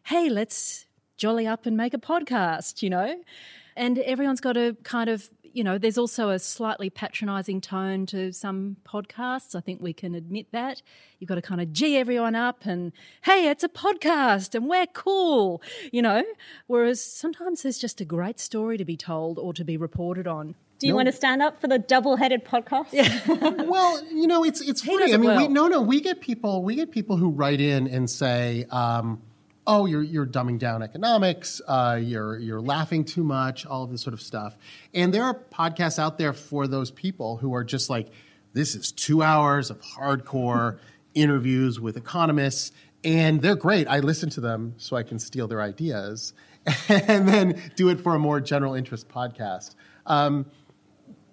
[0.04, 0.86] hey, let's
[1.16, 3.22] jolly up and make a podcast, you know?
[3.76, 8.32] And everyone's got to kind of, you know, there's also a slightly patronizing tone to
[8.32, 9.54] some podcasts.
[9.54, 10.82] I think we can admit that.
[11.18, 14.86] You've got to kind of gee everyone up and, hey, it's a podcast and we're
[14.86, 16.24] cool, you know?
[16.66, 20.54] Whereas sometimes there's just a great story to be told or to be reported on.
[20.80, 23.66] Do you want to stand up for the double-headed podcast?
[23.68, 25.12] well, you know, it's it's funny.
[25.12, 27.86] I it mean, we, no, no, we get people we get people who write in
[27.86, 29.22] and say, um,
[29.66, 31.60] "Oh, you're you're dumbing down economics.
[31.66, 33.66] Uh, you're you're laughing too much.
[33.66, 34.56] All of this sort of stuff."
[34.94, 38.08] And there are podcasts out there for those people who are just like,
[38.52, 40.78] "This is two hours of hardcore
[41.14, 42.72] interviews with economists."
[43.04, 43.88] And they're great.
[43.88, 46.34] I listen to them so I can steal their ideas
[46.88, 49.74] and then do it for a more general interest podcast.
[50.06, 50.46] Um,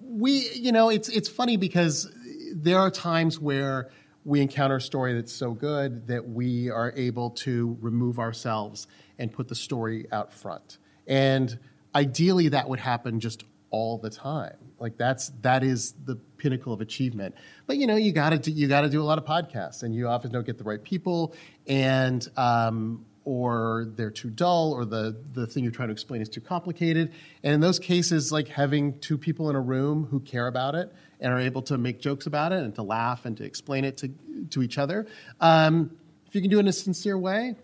[0.02, 2.12] we you know it's it's funny because
[2.54, 3.90] there are times where
[4.26, 9.32] we encounter a story that's so good that we are able to remove ourselves and
[9.32, 10.78] put the story out front.
[11.08, 11.58] And
[11.96, 14.58] ideally that would happen just all the time.
[14.80, 17.36] Like that's that is the pinnacle of achievement.
[17.68, 19.84] But you know you got to do you got to do a lot of podcasts
[19.84, 21.36] and you often don't get the right people.
[21.68, 26.30] And um, or they're too dull or the, the thing you're trying to explain is
[26.30, 27.12] too complicated
[27.44, 30.92] and in those cases like having two people in a room who care about it
[31.20, 33.98] and are able to make jokes about it and to laugh and to explain it
[33.98, 34.10] to,
[34.50, 35.06] to each other
[35.42, 35.92] um,
[36.28, 37.56] if you can do it in a sincere way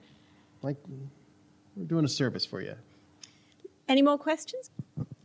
[0.61, 0.77] like
[1.75, 2.75] we're doing a service for you
[3.87, 4.71] Any more questions?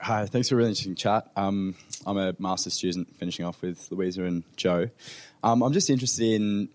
[0.03, 1.31] Hi, thanks for a really interesting chat.
[1.37, 1.75] Um,
[2.07, 4.89] I'm a master's student finishing off with Louisa and Joe.
[5.43, 6.69] Um, I'm just interested in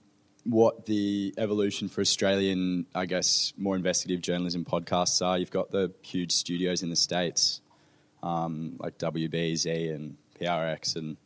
[0.45, 5.38] what the evolution for Australian, I guess, more investigative journalism podcasts are.
[5.38, 7.62] You've got the huge studios in the States,
[8.21, 11.17] um, like WBEZ and PRX and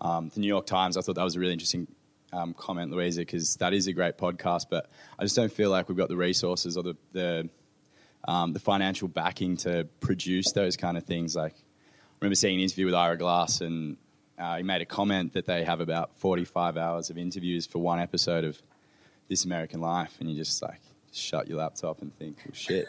[0.00, 0.98] um, the New York Times.
[0.98, 1.88] I thought that was a really interesting
[2.34, 5.88] um, comment, Louisa, because that is a great podcast, but I just don't feel like
[5.88, 7.48] we've got the resources or the, the
[8.28, 11.34] um, the financial backing to produce those kind of things.
[11.34, 13.96] Like, I remember seeing an interview with Ira Glass, and
[14.40, 18.00] uh, he made a comment that they have about 45 hours of interviews for one
[18.00, 18.60] episode of
[19.28, 20.80] This American Life, and you just like
[21.12, 22.88] shut your laptop and think, well, shit.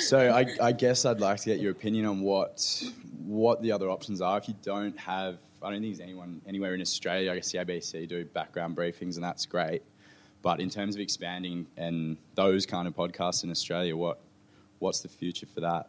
[0.02, 2.84] so I, I guess I'd like to get your opinion on what
[3.24, 5.38] what the other options are if you don't have.
[5.62, 7.32] I don't think there's anyone anywhere in Australia.
[7.32, 9.82] I guess the ABC do background briefings, and that's great.
[10.42, 14.20] But in terms of expanding and those kind of podcasts in Australia, what
[14.78, 15.88] what's the future for that?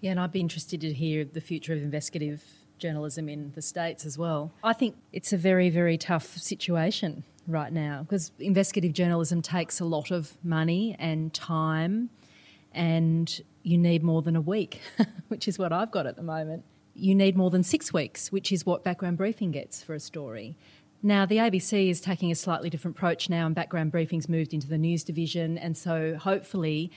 [0.00, 2.42] Yeah, and I'd be interested to hear the future of investigative
[2.82, 4.52] journalism in the States as well.
[4.62, 9.84] I think it's a very, very tough situation right now because investigative journalism takes a
[9.84, 12.10] lot of money and time,
[12.72, 14.80] and you need more than a week,
[15.28, 16.64] which is what I've got at the moment.
[16.94, 20.56] You need more than six weeks, which is what background briefing gets for a story.
[21.02, 24.68] Now, the ABC is taking a slightly different approach now, and background briefing's moved into
[24.68, 26.92] the news division, and so hopefully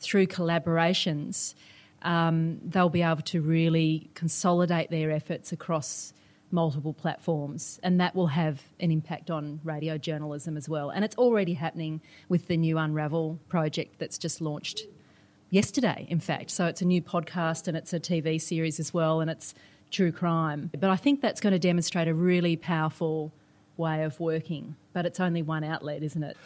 [0.00, 1.54] through collaborations,
[2.02, 6.12] um, they'll be able to really consolidate their efforts across
[6.50, 10.90] multiple platforms, and that will have an impact on radio journalism as well.
[10.90, 14.82] And it's already happening with the new Unravel project that's just launched
[15.50, 16.50] yesterday, in fact.
[16.50, 19.54] So it's a new podcast and it's a TV series as well, and it's
[19.90, 20.70] true crime.
[20.78, 23.32] But I think that's going to demonstrate a really powerful
[23.76, 24.76] way of working.
[24.92, 26.36] But it's only one outlet, isn't it?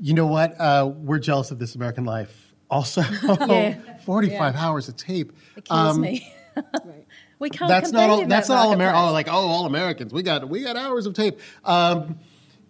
[0.00, 0.58] You know what?
[0.60, 2.47] Uh, we're jealous of this American life.
[2.70, 3.98] Also, Yeah.
[4.04, 5.32] 45 hours of tape.
[5.56, 6.32] It kills Um, me.
[7.38, 7.68] we can't.
[7.68, 8.26] that's not all.
[8.26, 9.00] That's that not all American.
[9.00, 10.12] Oh, like oh, all Americans.
[10.12, 11.38] We got we got hours of tape.
[11.64, 12.18] Um,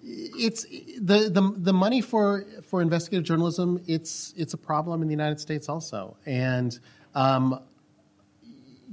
[0.03, 3.83] it's the, the the money for for investigative journalism.
[3.87, 6.79] It's it's a problem in the United States also, and
[7.15, 7.61] um,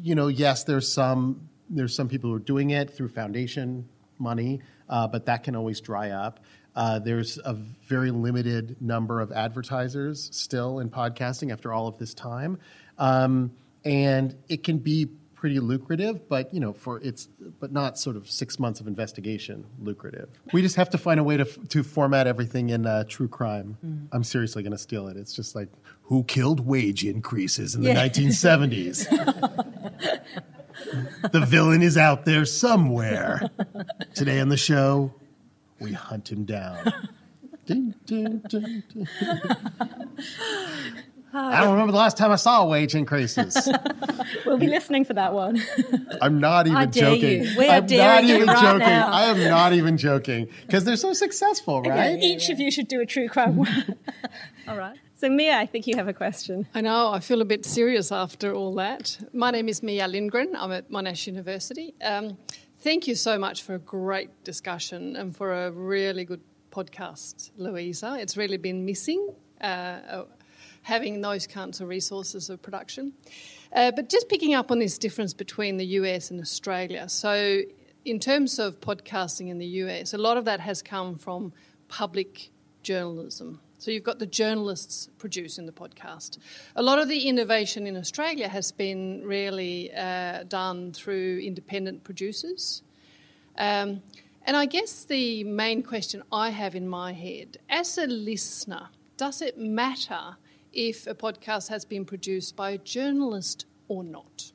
[0.01, 3.87] you know, yes, there's some there's some people who are doing it through foundation
[4.17, 6.39] money, uh, but that can always dry up.
[6.75, 12.13] Uh, there's a very limited number of advertisers still in podcasting after all of this
[12.13, 12.59] time,
[12.97, 13.51] um,
[13.83, 17.27] and it can be pretty lucrative, but you know, for it's
[17.59, 20.27] but not sort of six months of investigation lucrative.
[20.53, 24.07] We just have to find a way to to format everything in uh, true crime.
[24.11, 25.17] I'm seriously going to steal it.
[25.17, 25.69] It's just like
[26.03, 28.07] who killed wage increases in the Yeah.
[28.07, 29.07] 1970s.
[31.31, 33.49] the villain is out there somewhere.
[34.13, 35.13] Today on the show,
[35.79, 36.93] we hunt him down.
[37.65, 39.07] Ding, ding, ding, ding.
[41.33, 43.67] I don't remember the last time I saw wage increases.
[44.45, 45.59] We'll be listening for that one.
[46.21, 47.43] I'm not even I dare joking.
[47.43, 47.57] you.
[47.57, 48.79] We are I'm not daring you even right joking.
[48.79, 49.11] now.
[49.11, 52.19] I am not even joking because they're so successful, right?
[52.21, 53.95] Each of you should do a true crime one.
[54.67, 54.97] All right.
[55.15, 56.67] So, Mia, I think you have a question.
[56.75, 59.17] I know, I feel a bit serious after all that.
[59.33, 60.55] My name is Mia Lindgren.
[60.55, 61.95] I'm at Monash University.
[62.03, 62.37] Um,
[62.85, 68.15] thank you so much for a great discussion and for a really good podcast, Louisa.
[68.19, 70.25] It's really been missing uh, uh,
[70.83, 73.11] having those kinds of resources of production.
[73.73, 77.09] Uh, but just picking up on this difference between the US and Australia.
[77.09, 77.61] So,
[78.05, 81.53] in terms of podcasting in the US, a lot of that has come from
[81.87, 82.51] public
[82.83, 83.61] journalism.
[83.85, 86.39] So you've got the journalists producing the podcast.
[86.75, 92.81] A lot of the innovation in Australia has been really uh, done through independent producers.
[93.59, 94.01] Um,
[94.43, 99.43] and I guess the main question I have in my head, as a listener, does
[99.43, 100.35] it matter
[100.73, 104.51] if a podcast has been produced by a journalist or not?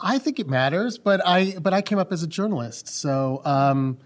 [0.00, 3.98] I think it matters, but I but I came up as a journalist, so um,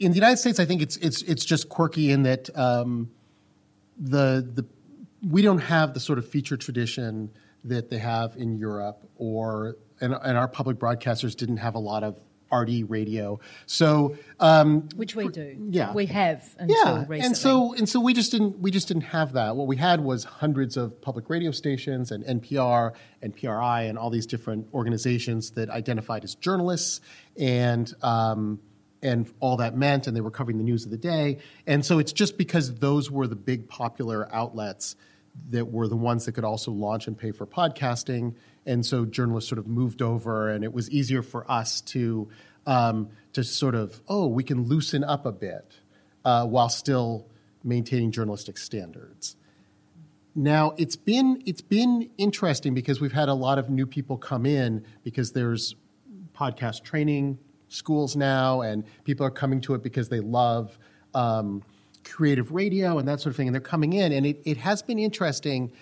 [0.00, 3.12] in the United States, I think it's it's it's just quirky in that um,
[3.98, 4.66] the the
[5.28, 7.30] we don't have the sort of feature tradition
[7.64, 12.02] that they have in Europe, or and, and our public broadcasters didn't have a lot
[12.02, 12.18] of
[12.52, 13.40] RD radio.
[13.66, 15.56] So um, Which we do.
[15.70, 15.92] Yeah.
[15.92, 17.20] We have until yeah, recently.
[17.20, 19.56] and so and so we just didn't we just didn't have that.
[19.56, 24.10] What we had was hundreds of public radio stations and NPR and PRI and all
[24.10, 27.00] these different organizations that identified as journalists
[27.36, 27.92] and.
[28.02, 28.60] Um,
[29.02, 31.38] and all that meant, and they were covering the news of the day.
[31.66, 34.96] And so it's just because those were the big popular outlets
[35.50, 38.34] that were the ones that could also launch and pay for podcasting.
[38.66, 42.28] And so journalists sort of moved over, and it was easier for us to
[42.64, 45.80] um, to sort of oh, we can loosen up a bit
[46.24, 47.26] uh, while still
[47.64, 49.36] maintaining journalistic standards.
[50.34, 54.46] Now it's been it's been interesting because we've had a lot of new people come
[54.46, 55.74] in because there's
[56.34, 57.38] podcast training
[57.72, 60.78] schools now, and people are coming to it because they love
[61.14, 61.62] um,
[62.04, 64.82] creative radio and that sort of thing, and they're coming in, and it, it has
[64.82, 65.72] been interesting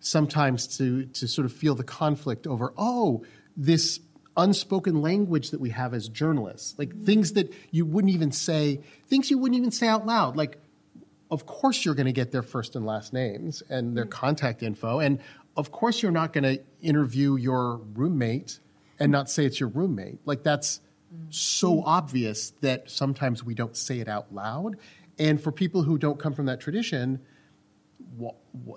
[0.00, 3.22] sometimes to to sort of feel the conflict over oh
[3.56, 4.00] this
[4.36, 9.30] unspoken language that we have as journalists, like things that you wouldn't even say, things
[9.30, 10.58] you wouldn't even say out loud, like
[11.30, 14.98] of course you're going to get their first and last names and their contact info.
[14.98, 15.20] And
[15.56, 18.60] of course you're not going to interview your roommate
[18.98, 20.18] and not say it's your roommate.
[20.24, 20.80] Like that's
[21.30, 24.76] so obvious that sometimes we don't say it out loud.
[25.18, 27.20] And for people who don't come from that tradition,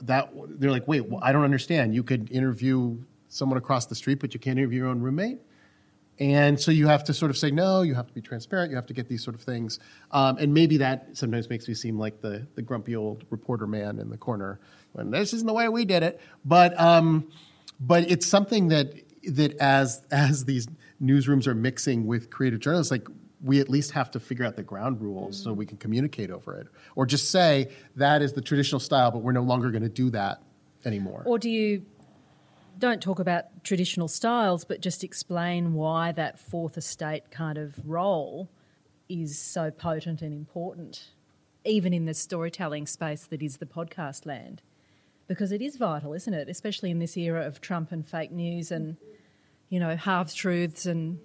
[0.02, 0.30] that
[0.60, 1.96] they're like, wait, well, I don't understand.
[1.96, 2.98] You could interview
[3.30, 5.40] someone across the street, but you can't interview your own roommate.
[6.20, 7.82] And so you have to sort of say no.
[7.82, 8.70] You have to be transparent.
[8.70, 9.80] You have to get these sort of things.
[10.12, 14.00] Um, and maybe that sometimes makes me seem like the the grumpy old reporter man
[14.00, 14.60] in the corner
[14.92, 16.22] when this isn't the way we did it.
[16.46, 17.32] But um,
[17.80, 20.68] but it's something that that as as these
[21.04, 23.08] newsrooms are mixing with creative journalists, like
[23.44, 26.58] we at least have to figure out the ground rules so we can communicate over
[26.58, 29.90] it, or just say that is the traditional style, but we're no longer going to
[29.90, 30.42] do that
[30.86, 31.24] anymore.
[31.26, 31.86] Or do you
[32.80, 38.50] don't talk about traditional styles, but just explain why that fourth estate kind of role
[39.10, 41.10] is so potent and important,
[41.66, 44.62] even in the storytelling space that is the podcast land?
[45.28, 46.50] Because it is vital, isn't it?
[46.50, 48.98] Especially in this era of Trump and fake news and,
[49.74, 51.18] you know, half truths and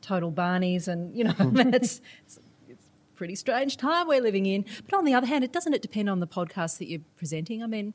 [0.00, 2.38] total barneys and, you know, it's, it's
[2.68, 4.64] it's pretty strange time we're living in.
[4.88, 7.64] But on the other hand, it doesn't it depend on the podcast that you're presenting?
[7.64, 7.94] I mean,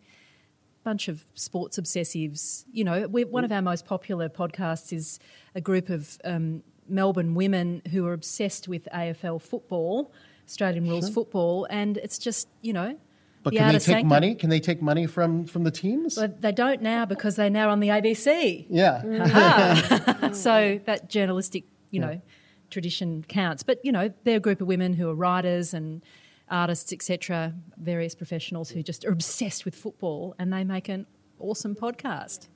[0.83, 2.65] bunch of sports obsessives.
[2.73, 5.17] You know, one of our most popular podcasts is
[5.55, 10.11] a group of um, Melbourne women who are obsessed with AFL football,
[10.45, 12.97] Australian rules football, and it's just you know.
[13.43, 14.07] But can art they take sanctum.
[14.07, 14.35] money?
[14.35, 16.15] Can they take money from from the teams?
[16.15, 18.67] But they don't now because they're now on the ABC.
[18.69, 19.01] yeah.
[20.21, 20.35] Mm.
[20.35, 22.21] so that journalistic, you know,
[22.69, 23.63] tradition counts.
[23.63, 26.03] But you know, they're a group of women who are writers and
[26.49, 31.05] artists, etc., various professionals who just are obsessed with football, and they make an
[31.39, 32.47] awesome podcast.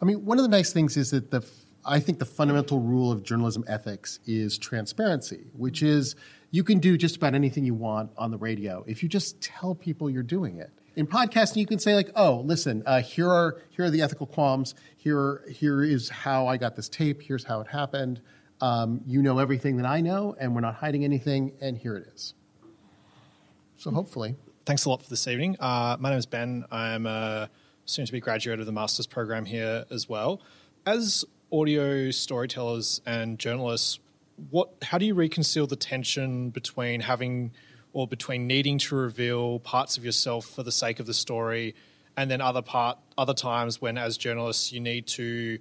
[0.00, 1.44] I mean, one of the nice things is that the
[1.84, 6.16] I think the fundamental rule of journalism ethics is transparency, which is
[6.50, 9.74] you can do just about anything you want on the radio if you just tell
[9.74, 10.70] people you're doing it.
[10.96, 14.26] In podcasting, you can say like, "Oh, listen, uh, here are here are the ethical
[14.26, 14.74] qualms.
[14.96, 17.22] Here here is how I got this tape.
[17.22, 18.20] Here's how it happened.
[18.60, 21.52] Um, you know everything that I know, and we're not hiding anything.
[21.60, 22.34] And here it is."
[23.76, 24.34] So hopefully,
[24.68, 25.56] Thanks a lot for this evening.
[25.58, 26.62] Uh, my name is Ben.
[26.70, 27.48] I'm a
[27.86, 30.42] soon to be graduate of the master's program here as well.
[30.84, 33.98] As audio storytellers and journalists,
[34.50, 37.52] what how do you reconcile the tension between having
[37.92, 41.74] or between needing to reveal parts of yourself for the sake of the story
[42.16, 45.58] and then other part other times when as journalists you need to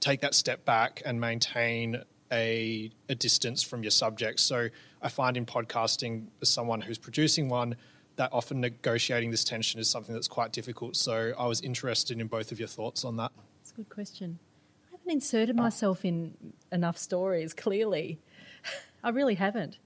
[0.00, 2.02] take that step back and maintain
[2.32, 4.40] a, a distance from your subject.
[4.40, 4.68] So
[5.00, 7.76] I find in podcasting, as someone who's producing one,
[8.16, 10.96] that often negotiating this tension is something that's quite difficult.
[10.96, 13.32] So I was interested in both of your thoughts on that.
[13.60, 14.38] It's a good question.
[15.02, 16.34] Haven't inserted myself in
[16.70, 18.18] enough stories, clearly.
[19.04, 19.78] I really haven't.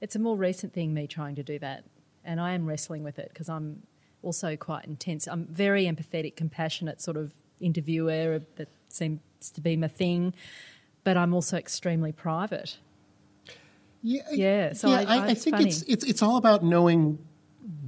[0.00, 1.84] It's a more recent thing, me trying to do that.
[2.24, 3.82] And I am wrestling with it because I'm
[4.22, 5.28] also quite intense.
[5.28, 9.20] I'm very empathetic, compassionate sort of interviewer that seems
[9.54, 10.34] to be my thing.
[11.04, 12.76] But I'm also extremely private.
[14.02, 15.68] yeah, Yeah, so yeah, I- I, I- I it's think funny.
[15.68, 17.18] it's it's it's all about knowing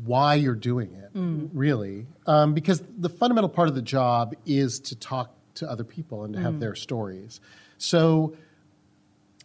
[0.05, 1.51] why you're doing it, Mm.
[1.53, 6.25] really, um, because the fundamental part of the job is to talk to other people
[6.25, 6.43] and to Mm.
[6.43, 7.41] have their stories.
[7.79, 8.35] So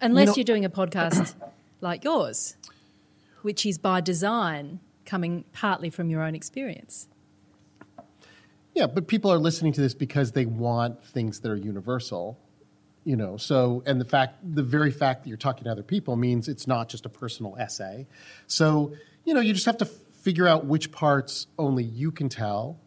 [0.02, 1.36] Unless you are doing a podcast
[1.82, 2.56] like yours,
[3.42, 7.08] which is by design coming partly from your own experience.
[8.74, 12.40] Yeah, but people are listening to this because they want things that are universal,
[13.04, 13.38] you know.
[13.38, 16.66] So, and the fact, the very fact that you're talking to other people means it's
[16.68, 18.08] not just a personal essay.
[18.48, 18.94] So,
[19.26, 22.80] you know, you just have to figure out which parts only you can tell,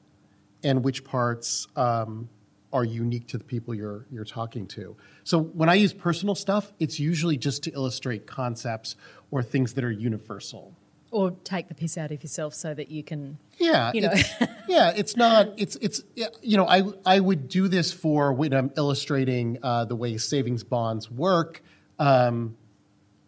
[0.64, 2.28] and which parts um,
[2.76, 4.96] are unique to the people you're you're talking to.
[5.24, 8.96] So, when I use personal stuff, it's usually just to illustrate concepts
[9.30, 10.74] or things that are universal.
[11.10, 14.10] Or take the piss out of yourself so that you can Yeah, you know.
[14.12, 14.30] it's,
[14.68, 15.48] yeah, it's not.
[15.56, 19.86] It's it's yeah, you know I I would do this for when I'm illustrating uh,
[19.86, 21.62] the way savings bonds work.
[21.98, 22.56] Um,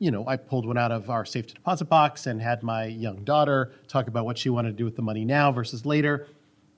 [0.01, 3.25] you know, I pulled one out of our safety deposit box and had my young
[3.25, 6.27] daughter talk about what she wanted to do with the money now versus later.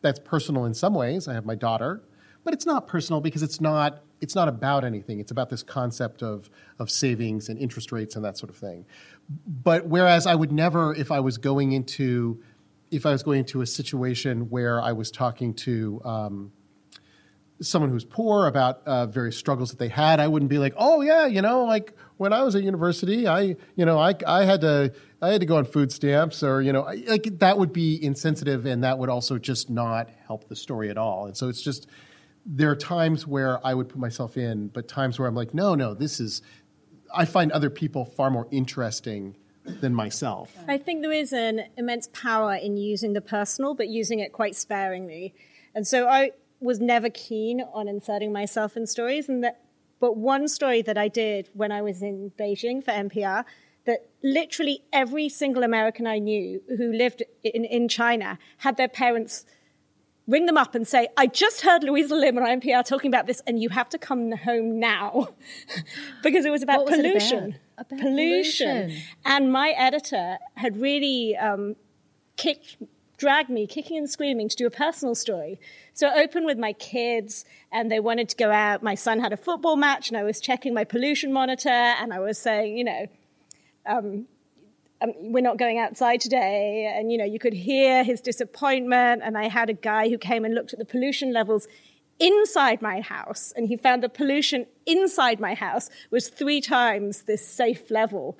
[0.02, 1.28] That's personal in some ways.
[1.28, 2.00] I have my daughter,
[2.44, 5.18] but it's not personal because it's not it's not about anything.
[5.18, 8.84] It's about this concept of of savings and interest rates and that sort of thing.
[9.46, 12.42] But whereas I would never, if I was going into
[12.90, 16.52] if I was going into a situation where I was talking to um,
[17.62, 21.00] someone who's poor about uh, various struggles that they had, I wouldn't be like, oh
[21.00, 24.62] yeah, you know, like when I was at university, I, you know, I, I had
[24.62, 27.72] to, I had to go on food stamps, or you know, I, like that would
[27.72, 31.26] be insensitive, and that would also just not help the story at all.
[31.26, 31.86] And so it's just
[32.46, 35.74] there are times where I would put myself in, but times where I'm like, no,
[35.74, 36.42] no, this is.
[37.14, 40.54] I find other people far more interesting than myself.
[40.68, 44.56] I think there is an immense power in using the personal, but using it quite
[44.56, 45.34] sparingly.
[45.74, 49.28] And so I was never keen on inserting myself in stories.
[49.28, 49.60] And that,
[49.98, 53.44] but one story that I did when I was in Beijing for NPR,
[53.86, 59.46] that literally every single American I knew who lived in, in China had their parents
[60.30, 63.42] ring them up and say, I just heard Louisa Lim on NPR talking about this,
[63.46, 65.28] and you have to come home now.
[66.22, 67.56] because it was about was pollution.
[67.76, 67.86] about?
[67.92, 68.82] About pollution.
[68.82, 69.02] pollution.
[69.24, 71.76] And my editor had really um,
[72.36, 72.76] kicked,
[73.18, 75.58] dragged me kicking and screaming to do a personal story.
[75.92, 78.82] So I opened with my kids, and they wanted to go out.
[78.82, 82.20] My son had a football match, and I was checking my pollution monitor, and I
[82.20, 83.06] was saying, you know,
[83.86, 84.26] um,
[85.16, 86.92] we're not going outside today.
[86.96, 89.22] And, you know, you could hear his disappointment.
[89.24, 91.66] And I had a guy who came and looked at the pollution levels
[92.18, 93.52] inside my house.
[93.56, 98.36] And he found the pollution inside my house was three times this safe level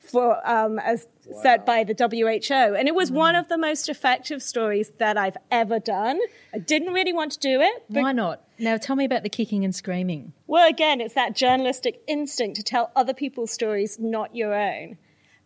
[0.00, 1.06] for, um, as
[1.42, 2.74] set by the WHO.
[2.74, 6.18] And it was one of the most effective stories that I've ever done.
[6.54, 7.82] I didn't really want to do it.
[7.90, 8.44] but- Why not?
[8.58, 10.32] Now tell me about the kicking and screaming.
[10.46, 14.96] well, again, it's that journalistic instinct to tell other people's stories, not your own.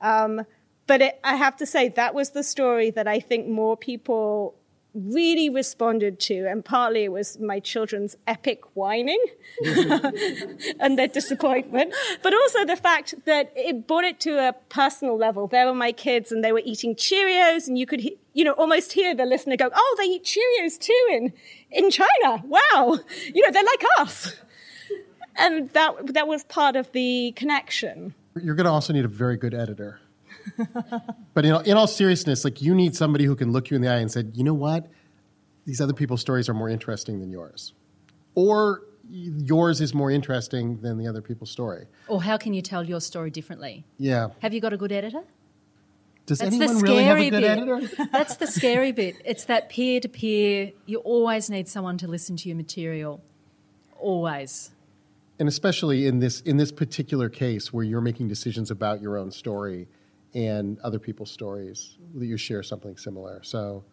[0.02, 0.42] Um,
[0.86, 4.56] but it, I have to say, that was the story that I think more people
[4.94, 6.46] really responded to.
[6.46, 9.24] And partly it was my children's epic whining
[9.64, 15.46] and their disappointment, but also the fact that it brought it to a personal level.
[15.46, 18.02] There were my kids and they were eating Cheerios, and you could,
[18.34, 21.32] you know, almost hear the listener go, Oh, they eat Cheerios too in,
[21.70, 22.42] in China.
[22.44, 22.98] Wow.
[23.32, 24.36] You know, they're like us
[25.36, 28.14] and that that was part of the connection.
[28.40, 30.00] You're going to also need a very good editor.
[31.34, 33.82] but in all, in all seriousness, like you need somebody who can look you in
[33.82, 34.88] the eye and say, you know what,
[35.66, 37.74] these other people's stories are more interesting than yours,
[38.34, 41.86] or yours is more interesting than the other people's story.
[42.08, 43.84] Or how can you tell your story differently?
[43.98, 44.28] Yeah.
[44.40, 45.22] Have you got a good editor?
[46.24, 47.58] Does That's anyone really have a good bit.
[47.58, 48.04] editor?
[48.12, 49.16] That's the scary bit.
[49.24, 50.72] It's that peer to peer.
[50.86, 53.22] You always need someone to listen to your material.
[53.98, 54.70] Always.
[55.38, 59.30] And especially in this in this particular case where you're making decisions about your own
[59.30, 59.88] story
[60.34, 63.84] and other people's stories that you share something similar so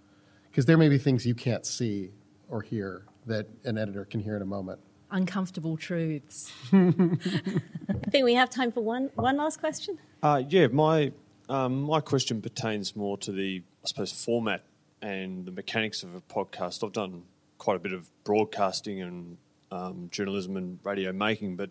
[0.50, 2.12] because there may be things you can't see
[2.50, 4.80] or hear that an editor can hear in a moment
[5.12, 6.52] Uncomfortable truths.
[6.72, 9.98] I think we have time for one one last question.
[10.22, 11.12] Uh, yeah, my
[11.50, 14.64] um, my question pertains more to the, I suppose, format
[15.02, 16.84] and the mechanics of a podcast.
[16.84, 17.24] I've done
[17.58, 19.38] quite a bit of broadcasting and
[19.72, 21.70] um, journalism and radio making, but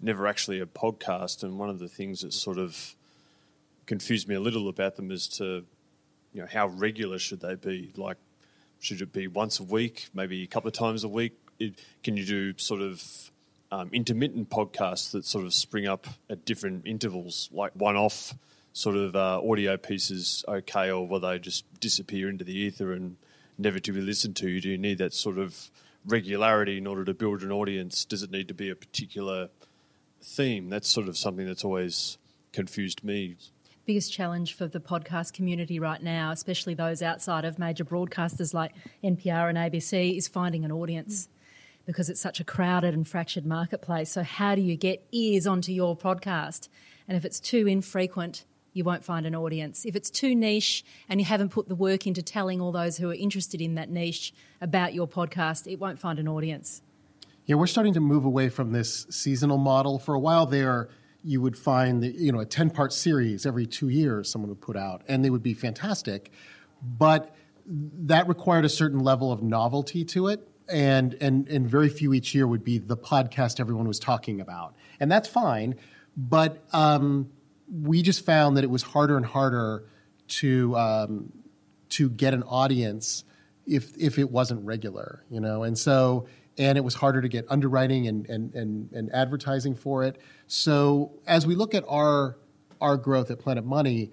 [0.00, 1.42] never actually a podcast.
[1.42, 2.94] And one of the things that sort of
[3.86, 5.64] confused me a little about them is to,
[6.32, 7.92] you know, how regular should they be?
[7.96, 8.18] Like,
[8.80, 11.32] should it be once a week, maybe a couple of times a week?
[11.58, 13.30] It, can you do sort of
[13.72, 18.34] um, intermittent podcasts that sort of spring up at different intervals, like one-off
[18.72, 23.16] sort of uh, audio pieces, okay, or will they just disappear into the ether and
[23.56, 24.60] never to be listened to?
[24.60, 25.70] Do you need that sort of
[26.06, 28.04] regularity in order to build an audience?
[28.04, 29.50] Does it need to be a particular
[30.22, 30.68] theme?
[30.70, 32.18] That's sort of something that's always
[32.52, 33.36] confused me.
[33.84, 38.72] biggest challenge for the podcast community right now, especially those outside of major broadcasters like
[39.04, 41.28] NPR and ABC, is finding an audience
[41.86, 44.10] because it's such a crowded and fractured marketplace.
[44.10, 46.68] So, how do you get ears onto your podcast?
[47.08, 48.44] And if it's too infrequent,
[48.76, 49.86] you won't find an audience.
[49.86, 53.08] If it's too niche and you haven't put the work into telling all those who
[53.10, 56.82] are interested in that niche about your podcast, it won't find an audience.
[57.46, 59.98] Yeah, we're starting to move away from this seasonal model.
[59.98, 60.90] For a while there,
[61.24, 64.60] you would find that, you know a ten part series every two years someone would
[64.60, 66.30] put out, and they would be fantastic,
[66.82, 72.12] but that required a certain level of novelty to it, and and and very few
[72.12, 75.76] each year would be the podcast everyone was talking about, and that's fine,
[76.16, 77.30] but um,
[77.70, 79.84] we just found that it was harder and harder
[80.28, 81.32] to um,
[81.90, 83.24] to get an audience
[83.66, 86.26] if if it wasn't regular, you know, and so
[86.58, 90.20] and it was harder to get underwriting and and and, and advertising for it.
[90.46, 92.38] So as we look at our
[92.80, 94.10] our growth at Planet Money,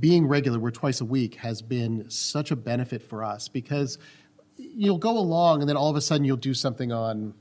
[0.00, 3.98] being regular, we're twice a week, has been such a benefit for us because
[4.56, 7.34] you'll go along and then all of a sudden you'll do something on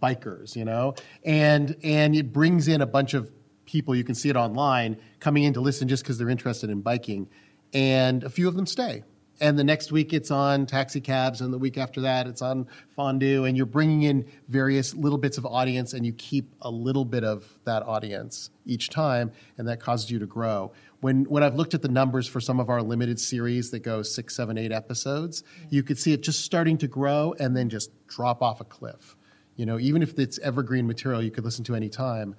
[0.00, 0.94] bikers, you know,
[1.24, 3.30] and and it brings in a bunch of
[3.68, 3.94] people.
[3.94, 7.28] You can see it online coming in to listen just because they're interested in biking,
[7.72, 9.04] and a few of them stay.
[9.40, 12.66] And the next week it's on taxi cabs, and the week after that it's on
[12.96, 17.04] fondue, and you're bringing in various little bits of audience, and you keep a little
[17.04, 20.72] bit of that audience each time, and that causes you to grow.
[21.00, 24.02] When when I've looked at the numbers for some of our limited series that go
[24.02, 27.90] six, seven, eight episodes, you could see it just starting to grow and then just
[28.08, 29.14] drop off a cliff.
[29.54, 32.34] You know, even if it's evergreen material you could listen to any time,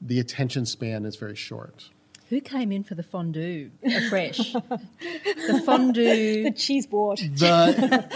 [0.00, 1.90] the attention span is very short.
[2.30, 4.52] Who came in for the fondue afresh?
[4.52, 6.44] the fondue.
[6.44, 7.18] The cheese board.
[7.18, 8.08] The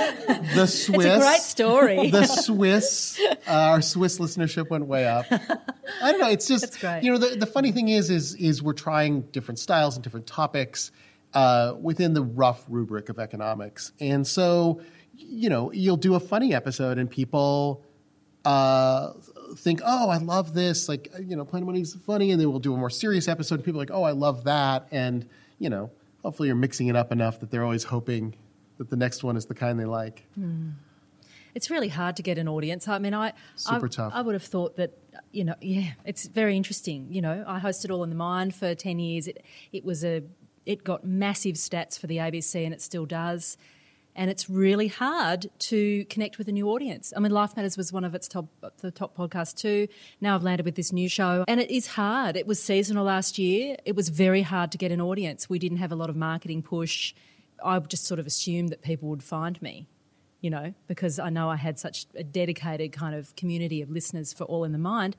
[0.54, 1.04] the Swiss.
[1.06, 2.10] It's a great story.
[2.10, 5.26] The Swiss, uh, our Swiss listenership went way up.
[5.30, 6.30] I don't know.
[6.30, 7.02] It's just That's great.
[7.02, 10.26] you know the, the funny thing is is is we're trying different styles and different
[10.26, 10.90] topics,
[11.34, 13.92] uh, within the rough rubric of economics.
[14.00, 14.80] And so,
[15.14, 17.84] you know, you'll do a funny episode and people
[18.44, 19.12] uh,
[19.56, 20.88] think, oh, I love this.
[20.88, 22.30] Like, uh, you know, Planet Money's funny.
[22.30, 23.56] And then we'll do a more serious episode.
[23.56, 24.88] And people are like, oh, I love that.
[24.90, 25.28] And,
[25.58, 25.90] you know,
[26.22, 28.34] hopefully you're mixing it up enough that they're always hoping
[28.78, 30.24] that the next one is the kind they like.
[30.34, 30.70] Hmm.
[31.54, 32.86] It's really hard to get an audience.
[32.86, 34.12] I mean, I Super I, tough.
[34.14, 34.96] I would have thought that
[35.32, 37.08] you know, yeah, it's very interesting.
[37.10, 39.26] You know, I hosted All in the Mind for ten years.
[39.26, 39.42] It
[39.72, 40.22] it was a
[40.66, 43.56] it got massive stats for the ABC, and it still does.
[44.18, 47.12] And it's really hard to connect with a new audience.
[47.16, 48.48] I mean, Life Matters was one of its top
[48.78, 49.86] the top podcasts too.
[50.20, 52.36] Now I've landed with this new show, and it is hard.
[52.36, 53.76] It was seasonal last year.
[53.84, 55.48] It was very hard to get an audience.
[55.48, 57.14] We didn't have a lot of marketing push.
[57.64, 59.86] I just sort of assumed that people would find me
[60.40, 64.32] you know, because I know I had such a dedicated kind of community of listeners
[64.32, 65.16] for All in the Mind.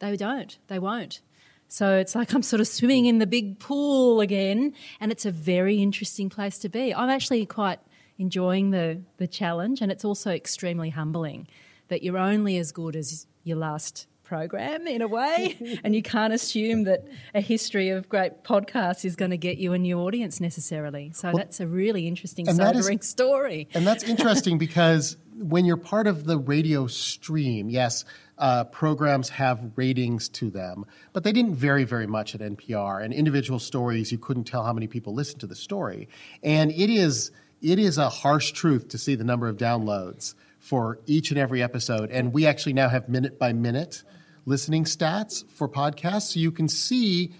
[0.00, 1.20] They don't, they won't.
[1.68, 5.30] So it's like I'm sort of swimming in the big pool again, and it's a
[5.30, 6.94] very interesting place to be.
[6.94, 7.80] I'm actually quite
[8.18, 11.46] enjoying the, the challenge, and it's also extremely humbling
[11.88, 16.32] that you're only as good as your last program in a way, and you can't
[16.32, 20.40] assume that a history of great podcasts is going to get you a new audience
[20.40, 21.12] necessarily.
[21.14, 23.68] So that's a really interesting, and that is- sobering story.
[23.74, 28.04] And that's interesting because when you're part of the radio stream, yes,
[28.38, 33.02] uh, programs have ratings to them, but they didn't vary very much at NPR.
[33.02, 36.08] And individual stories, you couldn't tell how many people listened to the story.
[36.42, 37.30] And it is
[37.66, 41.60] it is a harsh truth to see the number of downloads for each and every
[41.60, 42.12] episode.
[42.12, 44.04] And we actually now have minute by minute
[44.44, 47.34] listening stats for podcasts, so you can see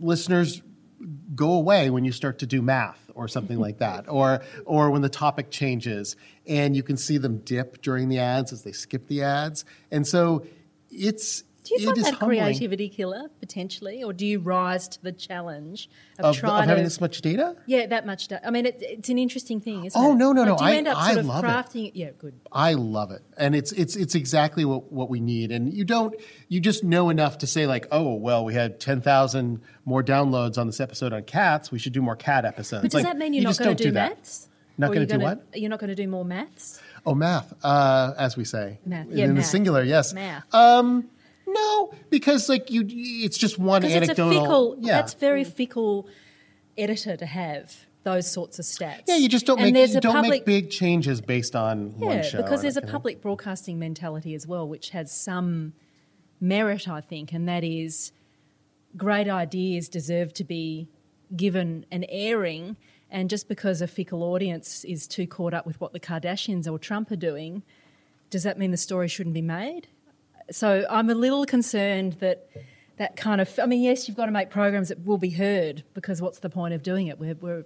[0.00, 0.62] listeners
[1.34, 5.02] go away when you start to do math or something like that or or when
[5.02, 6.16] the topic changes.
[6.46, 9.66] And you can see them dip during the ads as they skip the ads.
[9.90, 10.46] And so
[10.90, 15.02] it's Do you it find that humbling creativity killer potentially, or do you rise to
[15.02, 15.88] the challenge
[16.18, 16.86] of, of, trying of having to?
[16.86, 18.28] this much data yeah, that much.
[18.28, 18.46] data.
[18.46, 20.16] I mean, it, it's an interesting thing, isn't Oh, it?
[20.16, 21.46] no, no, Like, no, Do you I- end up I sort of love it.
[21.48, 21.96] crafting it?
[21.96, 22.38] Yeah, good.
[22.52, 25.50] I love it, and it's it's it's exactly what, what we need.
[25.52, 26.14] And you don't
[26.48, 30.58] you just know enough to say like, oh well, we had ten thousand more downloads
[30.58, 31.70] on this episode on cats.
[31.72, 32.82] We should do more cat episodes.
[32.82, 34.10] But does Like, that mean you you're not going to do, that.
[34.18, 34.48] maths?
[34.76, 35.46] Not gonna you're do what?
[35.54, 36.80] You're not going to do more maths.
[37.06, 39.08] Oh, math, uh, as we say, Math.
[39.10, 39.82] in Yeah, the singular.
[39.82, 40.52] Yes, Math.
[40.54, 41.04] Um,
[41.46, 44.40] no, because like you, it's just one Because it's a anecdotal.
[44.42, 44.76] fickle.
[44.80, 46.08] yeah, That's very fickle
[46.76, 49.02] editor to have those sorts of stats.
[49.06, 49.16] yeah.
[49.16, 52.22] You just don't And make you don't public, make big changes based on one Yeah,
[52.22, 52.42] show.
[52.42, 55.72] because there's a kind of- public broadcasting mentality as well, which has some
[56.40, 58.12] merit, I think, and that is
[58.96, 60.88] great ideas deserve to be
[61.34, 62.76] given an airing.
[63.10, 66.78] And just because a fickle audience is too caught up with what the Kardashians or
[66.78, 67.62] Trump are doing,
[68.30, 69.88] does that mean the story shouldn't be made?
[70.50, 72.48] So I'm a little concerned that
[72.96, 73.58] that kind of.
[73.58, 76.50] I mean, yes, you've got to make programs that will be heard because what's the
[76.50, 77.18] point of doing it?
[77.18, 77.64] We're we're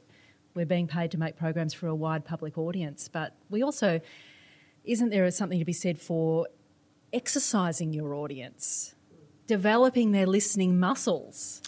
[0.54, 4.00] we're being paid to make programs for a wide public audience, but we also
[4.84, 6.48] isn't there something to be said for
[7.12, 8.94] exercising your audience,
[9.46, 11.62] developing their listening muscles?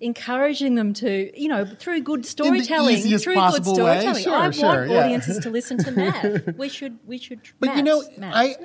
[0.00, 4.00] Encouraging them to, you know, through good storytelling, through good possible way.
[4.00, 4.22] storytelling.
[4.22, 5.04] Sure, I sure, want yeah.
[5.04, 6.56] audiences to listen to math.
[6.56, 7.40] We should, we should.
[7.58, 8.56] But you know, maths.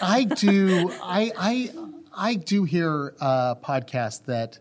[0.00, 1.70] I I do I I
[2.16, 4.58] I do hear uh, podcasts that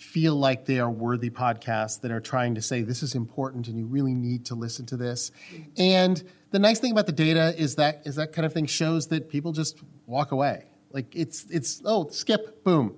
[0.00, 3.78] feel like they are worthy podcasts that are trying to say this is important and
[3.78, 5.30] you really need to listen to this.
[5.76, 9.08] And the nice thing about the data is that is that kind of thing shows
[9.08, 10.64] that people just walk away.
[10.90, 12.96] Like it's it's oh skip boom,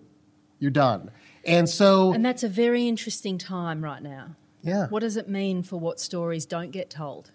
[0.59, 1.11] you're done.
[1.45, 4.36] And so And that's a very interesting time right now.
[4.62, 4.86] yeah.
[4.88, 7.30] What does it mean for what stories don't get told?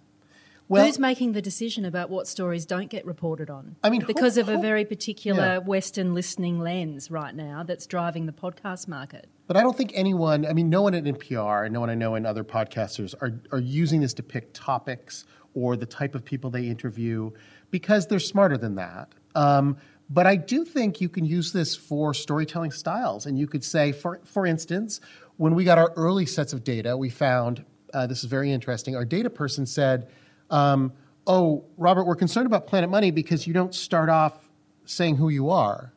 [0.70, 3.78] Well- Who's making the decision about what stories don't get reported on?
[3.84, 5.58] I mean, because of a very particular yeah.
[5.60, 9.28] Western listening lens right now that's driving the podcast market.
[9.48, 11.96] But I don't think anyone, I mean, no one at NPR and no one I
[11.96, 16.26] know in other podcasters are, are using this to pick topics or the type of
[16.26, 17.32] people they interview
[17.72, 19.10] because they're smarter than that.
[19.36, 19.78] Um,
[20.10, 23.26] but I do think you can use this for storytelling styles.
[23.26, 25.02] And you could say, for, for instance,
[25.38, 28.96] when we got our early sets of data, we found uh, this is very interesting.
[28.96, 30.10] Our data person said,
[30.50, 30.94] um,
[31.26, 34.50] Oh, Robert, we're concerned about Planet Money because you don't start off
[34.86, 35.92] saying who you are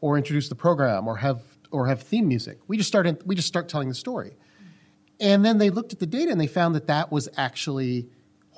[0.00, 1.42] or introduce the program or have
[1.72, 2.58] or have theme music.
[2.68, 4.36] We just start in, we just start telling the story.
[5.20, 8.08] And then they looked at the data and they found that that was actually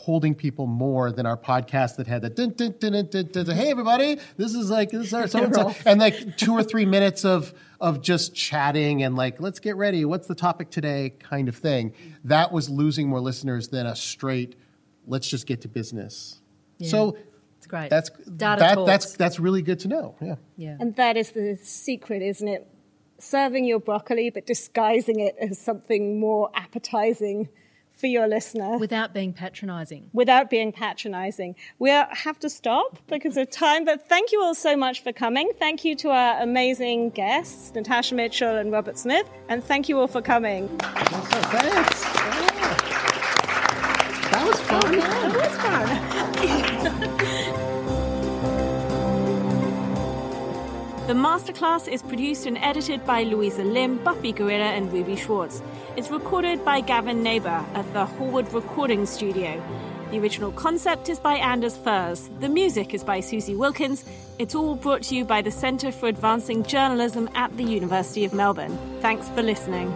[0.00, 3.44] holding people more than our podcast that had the dun, dun, dun, dun, dun, dun,
[3.44, 6.52] dun, hey everybody, this is like this is our so and so and like two
[6.52, 10.70] or three minutes of of just chatting and like let's get ready, what's the topic
[10.70, 11.92] today kind of thing.
[12.24, 14.56] That was losing more listeners than a straight
[15.06, 16.40] let's just get to business.
[16.82, 17.16] So
[17.58, 17.90] It's great.
[17.90, 18.86] that's Data that, talks.
[18.90, 20.14] that's that's really good to know.
[20.22, 20.36] Yeah.
[20.56, 20.76] yeah.
[20.80, 22.66] And that is the secret, isn't it?
[23.22, 27.50] serving your broccoli but disguising it as something more appetizing
[28.00, 30.10] for your listener without being patronising.
[30.12, 31.54] Without being patronising.
[31.78, 35.52] We have to stop because of time, but thank you all so much for coming.
[35.58, 40.08] Thank you to our amazing guests, Natasha Mitchell and Robert Smith, and thank you all
[40.08, 40.68] for coming.
[40.78, 42.04] Thanks.
[42.04, 42.76] Yeah.
[44.30, 44.80] That was fun.
[44.84, 46.09] Oh, yeah, that
[51.10, 55.60] The masterclass is produced and edited by Louisa Lim, Buffy Gorrilla, and Ruby Schwartz.
[55.96, 59.60] It's recorded by Gavin Neighbour at the Hallwood Recording Studio.
[60.12, 62.30] The original concept is by Anders Furze.
[62.38, 64.04] The music is by Susie Wilkins.
[64.38, 68.32] It's all brought to you by the Centre for Advancing Journalism at the University of
[68.32, 68.78] Melbourne.
[69.00, 69.92] Thanks for listening.